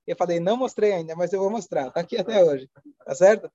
[0.08, 1.92] Eu falei: Não mostrei ainda, mas eu vou mostrar.
[1.92, 2.70] Tá aqui até hoje.
[3.06, 3.52] Tá certo?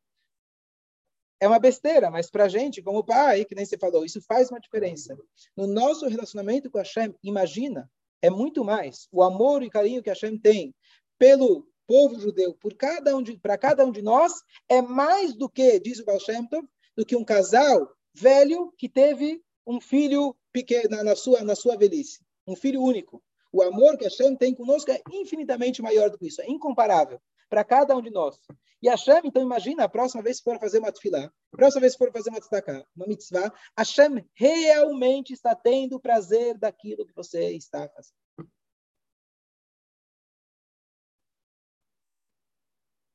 [1.40, 4.50] É uma besteira, mas para a gente, como pai, que nem você falou, isso faz
[4.50, 5.16] uma diferença.
[5.56, 7.90] No nosso relacionamento com a Hashem, imagina,
[8.22, 10.74] é muito mais o amor e carinho que a Hashem tem
[11.18, 14.32] pelo povo judeu, por cada um para cada um de nós,
[14.68, 16.66] é mais do que, diz o Baal Shem Tov,
[16.96, 21.76] do que um casal velho que teve um filho pequeno na, na, sua, na sua
[21.76, 23.22] velhice, um filho único.
[23.52, 27.64] O amor que Hashem tem conosco é infinitamente maior do que isso, é incomparável para
[27.64, 28.38] cada um de nós.
[28.82, 31.94] E Hashem, então imagina, a próxima vez que for fazer uma tefilá, a próxima vez
[31.94, 37.52] que for fazer uma tzedakah, uma mitzvah, Hashem realmente está tendo prazer daquilo que você
[37.52, 38.23] está fazendo.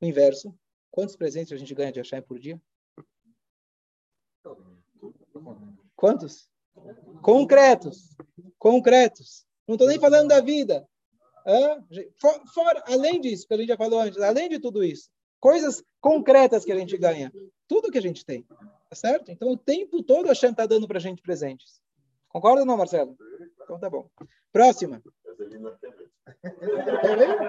[0.01, 0.57] O inverso.
[0.91, 2.61] Quantos presentes a gente ganha de Hashem por dia?
[5.95, 6.49] Quantos?
[7.21, 8.15] Concretos.
[8.57, 9.45] Concretos.
[9.67, 10.87] Não estou nem falando da vida.
[12.19, 15.83] For, fora, além disso, que a gente já falou antes, além de tudo isso, coisas
[16.01, 17.31] concretas que a gente ganha.
[17.67, 18.43] Tudo que a gente tem.
[18.43, 19.29] Tá certo?
[19.31, 21.79] Então, o tempo todo a Hashem está dando para a gente presentes.
[22.29, 23.15] Concorda ou não, Marcelo?
[23.61, 24.09] Então tá bom.
[24.51, 25.01] Próxima.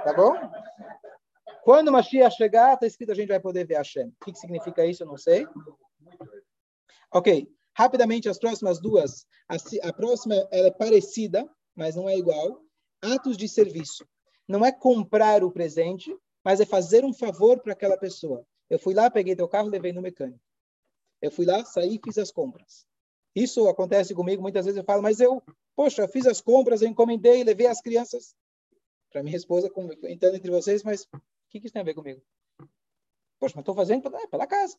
[0.05, 0.34] Tá bom?
[1.70, 4.08] Quando o Mashiach chegar, está escrito a gente vai poder ver Hashem.
[4.08, 5.04] O que, que significa isso?
[5.04, 5.46] Eu não sei.
[7.12, 7.48] Ok.
[7.72, 9.24] Rapidamente, as próximas duas.
[9.48, 9.54] A,
[9.88, 12.60] a próxima é parecida, mas não é igual.
[13.00, 14.04] Atos de serviço.
[14.48, 16.12] Não é comprar o presente,
[16.44, 18.44] mas é fazer um favor para aquela pessoa.
[18.68, 20.42] Eu fui lá, peguei teu carro, levei no mecânico.
[21.22, 22.84] Eu fui lá, saí fiz as compras.
[23.32, 25.40] Isso acontece comigo, muitas vezes eu falo, mas eu,
[25.76, 28.34] poxa, fiz as compras, eu encomendei, levei as crianças
[29.12, 29.70] para minha esposa,
[30.08, 31.06] entrando entre vocês, mas
[31.51, 32.22] que, que isso tem a ver comigo?
[33.38, 34.78] Poxa, mas estou fazendo pela, pela casa.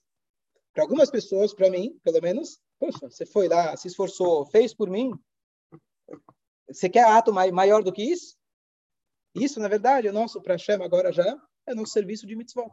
[0.74, 4.89] Para algumas pessoas, para mim, pelo menos, poxa, você foi lá, se esforçou, fez por
[4.89, 5.11] mim.
[6.67, 8.38] Você quer ato maior do que isso?
[9.36, 12.69] Isso, na verdade, é nosso para Hashem agora já é nosso serviço de mitzvah.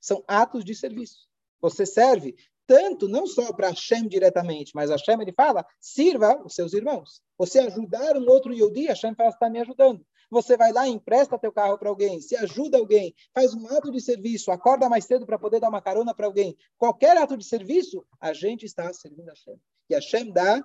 [0.00, 1.28] São atos de serviço.
[1.60, 2.34] Você serve
[2.66, 7.20] tanto, não só para Hashem diretamente, mas Hashem, ele fala, sirva os seus irmãos.
[7.36, 10.04] Você ajudar um outro Yodi, Hashem fala, está me ajudando.
[10.30, 14.00] Você vai lá, empresta teu carro para alguém, se ajuda alguém, faz um ato de
[14.00, 16.56] serviço, acorda mais cedo para poder dar uma carona para alguém.
[16.78, 19.60] Qualquer ato de serviço, a gente está servindo a Hashem.
[19.88, 20.62] E Hashem dá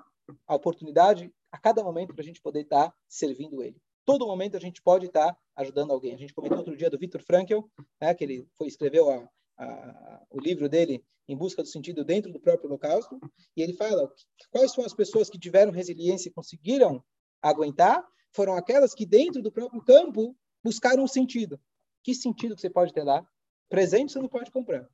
[0.47, 3.82] a oportunidade a cada momento para a gente poder estar tá servindo ele.
[4.05, 6.13] Todo momento a gente pode estar tá ajudando alguém.
[6.13, 7.61] A gente comentou outro dia do Viktor Frankl,
[7.99, 12.32] né, que ele foi escreveu a, a, o livro dele em busca do sentido dentro
[12.32, 13.20] do próprio holocausto,
[13.57, 14.11] e ele fala
[14.51, 17.03] quais são as pessoas que tiveram resiliência e conseguiram
[17.41, 18.05] aguentar,
[18.36, 21.59] foram aquelas que dentro do próprio campo buscaram um sentido.
[22.03, 23.25] Que sentido que você pode ter lá?
[23.69, 24.88] Presente você não pode comprar.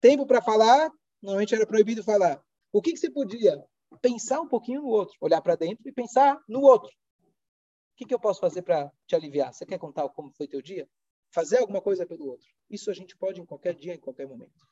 [0.00, 0.90] Tempo para falar,
[1.22, 2.44] normalmente era proibido falar.
[2.72, 3.64] O que, que você podia?
[4.02, 6.90] Pensar um pouquinho no outro, olhar para dentro e pensar no outro.
[6.90, 9.54] O que, que eu posso fazer para te aliviar?
[9.54, 10.88] Você quer contar como foi teu dia?
[11.30, 12.48] Fazer alguma coisa pelo outro.
[12.68, 14.66] Isso a gente pode em qualquer dia, em qualquer momento.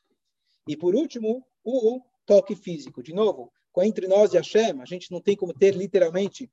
[0.68, 3.02] E por último, o toque físico.
[3.02, 6.50] De novo, entre nós e Hashem, a gente não tem como ter literalmente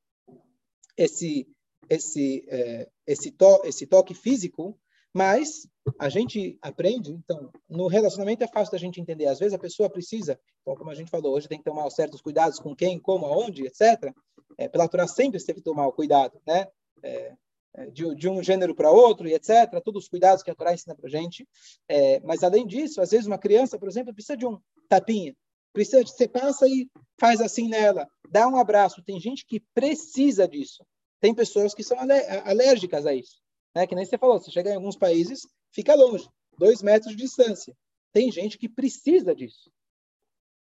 [1.00, 1.48] esse
[1.90, 4.78] esse é, esse, to, esse toque físico,
[5.12, 9.26] mas a gente aprende, então, no relacionamento é fácil da gente entender.
[9.26, 12.22] Às vezes a pessoa precisa, então, como a gente falou, hoje tem que tomar certos
[12.22, 14.14] cuidados com quem, como, aonde, etc.
[14.58, 16.68] É, pela Torá sempre teve que tomar o cuidado, né?
[17.02, 17.34] É,
[17.76, 19.82] é, de, de, um gênero para outro e etc.
[19.84, 21.48] Todos os cuidados que a Torá ensina para a gente.
[21.88, 25.36] É, mas, além disso, às vezes uma criança, por exemplo, precisa de um tapinha.
[25.76, 26.90] De, você passa e
[27.20, 29.04] faz assim nela, dá um abraço.
[29.04, 30.84] Tem gente que precisa disso.
[31.20, 31.98] Tem pessoas que são
[32.46, 33.42] alérgicas a isso.
[33.76, 33.86] Né?
[33.86, 37.76] Que nem você falou, você chega em alguns países, fica longe, dois metros de distância.
[38.12, 39.72] Tem gente que precisa disso.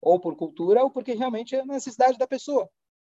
[0.00, 2.68] Ou por cultura, ou porque realmente é necessidade da pessoa.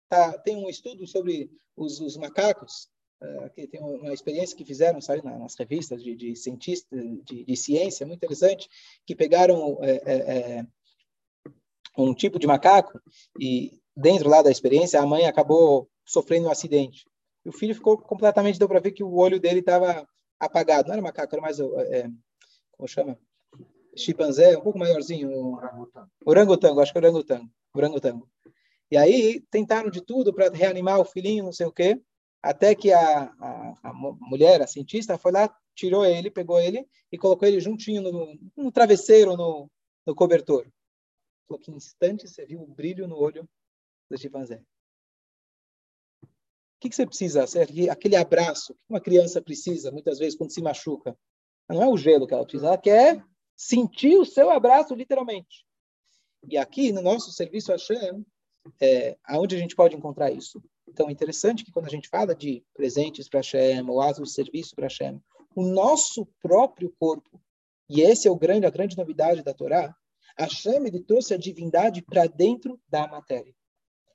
[0.09, 2.89] Tá, tem um estudo sobre os, os macacos,
[3.21, 7.55] uh, que tem uma experiência que fizeram, sabe, nas revistas de, de cientistas, de, de,
[7.55, 8.67] ciência, muito interessante,
[9.05, 10.65] que pegaram é, é,
[11.97, 12.99] um tipo de macaco
[13.39, 17.05] e dentro lá da experiência a mãe acabou sofrendo um acidente.
[17.45, 20.07] E o filho ficou completamente, deu para ver que o olho dele estava
[20.39, 20.87] apagado.
[20.87, 22.07] Não era macaco, era mais, é,
[22.71, 23.17] como chama?
[23.95, 25.29] Chimpanzé, um pouco maiorzinho.
[25.55, 26.09] Orangotango.
[26.25, 27.49] Orangotango, acho que é orangotango.
[27.73, 28.29] Orangotango.
[28.89, 31.99] E aí tentaram de tudo para reanimar o filhinho, não sei o quê.
[32.41, 37.17] Até que a, a, a, mulher, a cientista, foi lá, tirou ele, pegou ele e
[37.17, 39.69] colocou ele juntinho no, no travesseiro, no,
[40.05, 40.65] no cobertor.
[41.51, 43.45] Falou que em instante você viu o brilho no olho
[44.09, 44.63] do chimpanzé.
[46.23, 46.27] O
[46.79, 47.43] que, que você precisa?
[47.91, 51.13] Aquele abraço que uma criança precisa, muitas vezes, quando se machuca.
[51.67, 53.21] Não é o gelo que ela precisa, ela quer
[53.53, 55.65] sentir o seu abraço, literalmente.
[56.49, 58.25] E aqui, no nosso serviço Hashem,
[58.79, 60.63] é, aonde a gente pode encontrar isso?
[60.87, 64.35] Então, é interessante que quando a gente fala de presentes para Hashem, ou atos de
[64.35, 65.21] serviço para Hashem,
[65.53, 67.41] o nosso próprio corpo,
[67.89, 69.93] e esse é o grande, a grande novidade da Torá,
[70.41, 73.53] Hashem ele trouxe a divindade para dentro da matéria.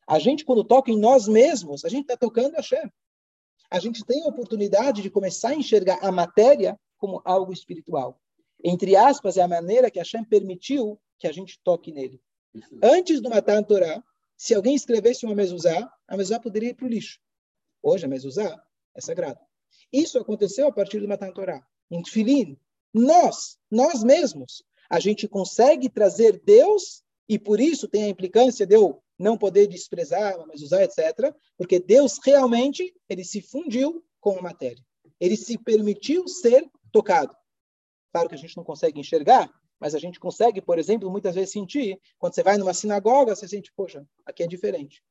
[0.07, 2.91] A gente, quando toca em nós mesmos, a gente está tocando Hashem.
[3.71, 8.21] A gente tem a oportunidade de começar a enxergar a matéria como algo espiritual.
[8.63, 12.21] Entre aspas, é a maneira que Hashem permitiu que a gente toque nele.
[12.83, 14.03] Antes do Matan Torá,
[14.37, 17.19] se alguém escrevesse uma mezuzá, a mezuzá poderia ir para o lixo.
[17.83, 18.63] Hoje a mezuzá
[18.95, 19.41] é sagrada.
[19.93, 21.67] Isso aconteceu a partir do Matan Torá.
[21.91, 22.59] Em Tfilim,
[22.93, 28.75] nós, nós mesmos, a gente consegue trazer Deus, e por isso tem a implicância de
[28.75, 34.43] eu não poder desprezar a mezuzá, etc., porque Deus realmente, ele se fundiu com a
[34.43, 34.83] matéria.
[35.19, 37.35] Ele se permitiu ser tocado.
[38.13, 41.53] Claro que a gente não consegue enxergar, mas a gente consegue, por exemplo, muitas vezes
[41.53, 45.03] sentir, quando você vai numa sinagoga, você sente, poxa, aqui é diferente.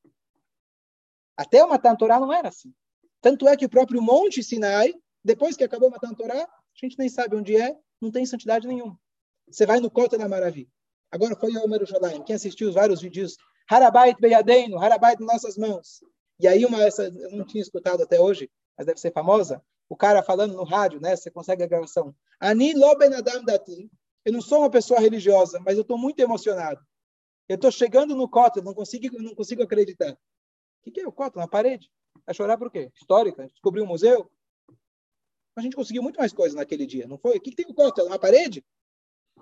[1.37, 2.73] Até o Matan Torá não era assim.
[3.21, 6.97] Tanto é que o próprio Monte Sinai, depois que acabou o Matan Torá, a gente
[6.97, 8.99] nem sabe onde é, não tem santidade nenhuma.
[9.49, 10.69] Você vai no Cota da Maravilha.
[11.11, 12.23] Agora foi o Omer Jolaim.
[12.23, 13.37] Quem assistiu os vários vídeos,
[13.69, 16.03] Harabait Beyadeino, Harabait em nossas mãos.
[16.39, 19.95] E aí, uma essa eu não tinha escutado até hoje, mas deve ser famosa, o
[19.95, 21.15] cara falando no rádio, né?
[21.15, 22.13] Você consegue a gravação.
[22.39, 23.89] Ani lo ben adam dati.
[24.25, 26.81] Eu não sou uma pessoa religiosa, mas eu estou muito emocionado.
[27.47, 30.11] Eu estou chegando no cótel, não consigo, não consigo acreditar.
[30.11, 30.17] O
[30.83, 31.39] que, que é o cótel?
[31.39, 31.91] Na parede.
[32.25, 32.91] Vai chorar por quê?
[32.95, 33.47] Histórica?
[33.49, 34.29] Descobriu um museu?
[35.55, 37.37] A gente conseguiu muito mais coisas naquele dia, não foi?
[37.37, 38.07] O que, que tem o cótel?
[38.07, 38.65] Uma parede?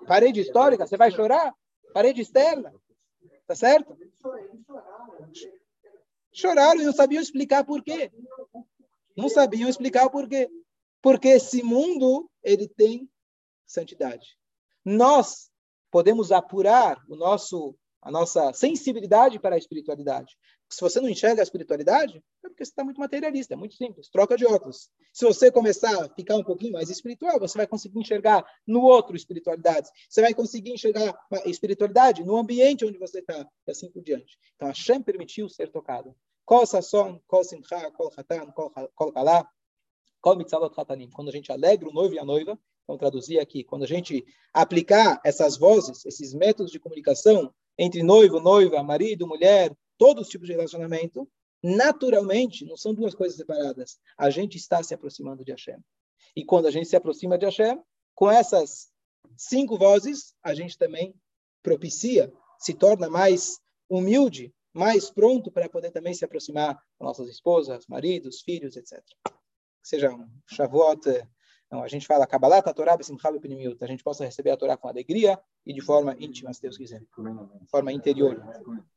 [0.06, 0.86] Parede histórica?
[0.86, 1.54] Você vai chorar?
[1.92, 2.72] Parede externa?
[3.46, 3.96] Tá certo?
[6.32, 8.10] Choraram e não sabiam explicar por quê.
[9.16, 10.50] Não sabiam explicar o porquê.
[11.00, 13.08] Porque esse mundo, ele tem
[13.66, 14.36] santidade.
[14.84, 15.50] Nós
[15.90, 20.36] podemos apurar o nosso, a nossa sensibilidade para a espiritualidade.
[20.68, 24.08] Se você não enxerga a espiritualidade, é porque você está muito materialista, é muito simples,
[24.08, 24.90] troca de óculos.
[25.12, 29.14] Se você começar a ficar um pouquinho mais espiritual, você vai conseguir enxergar no outro
[29.14, 29.88] espiritualidade.
[30.08, 34.36] Você vai conseguir enxergar a espiritualidade no ambiente onde você está, e assim por diante.
[34.56, 36.14] Então, Hashem permitiu ser tocado.
[36.44, 36.64] Quando
[41.28, 45.20] a gente alegra o noivo e a noiva, vamos traduzir aqui, quando a gente aplicar
[45.24, 50.54] essas vozes, esses métodos de comunicação entre noivo, noiva, marido, mulher, todos os tipos de
[50.54, 51.28] relacionamento,
[51.62, 53.98] naturalmente, não são duas coisas separadas.
[54.18, 55.78] A gente está se aproximando de Hashem.
[56.36, 57.80] E quando a gente se aproxima de Hashem,
[58.14, 58.90] com essas
[59.36, 61.14] cinco vozes, a gente também
[61.62, 67.86] propicia, se torna mais humilde, mais pronto para poder também se aproximar das nossas esposas,
[67.86, 69.00] maridos, filhos, etc.
[69.82, 71.00] Seja um Shavuot,
[71.70, 74.88] não, a gente fala Kabbalah, Torá, Besimcha, Benimiut, a gente possa receber a Torá com
[74.88, 78.40] alegria e de forma íntima, se Deus quiser, de forma interior.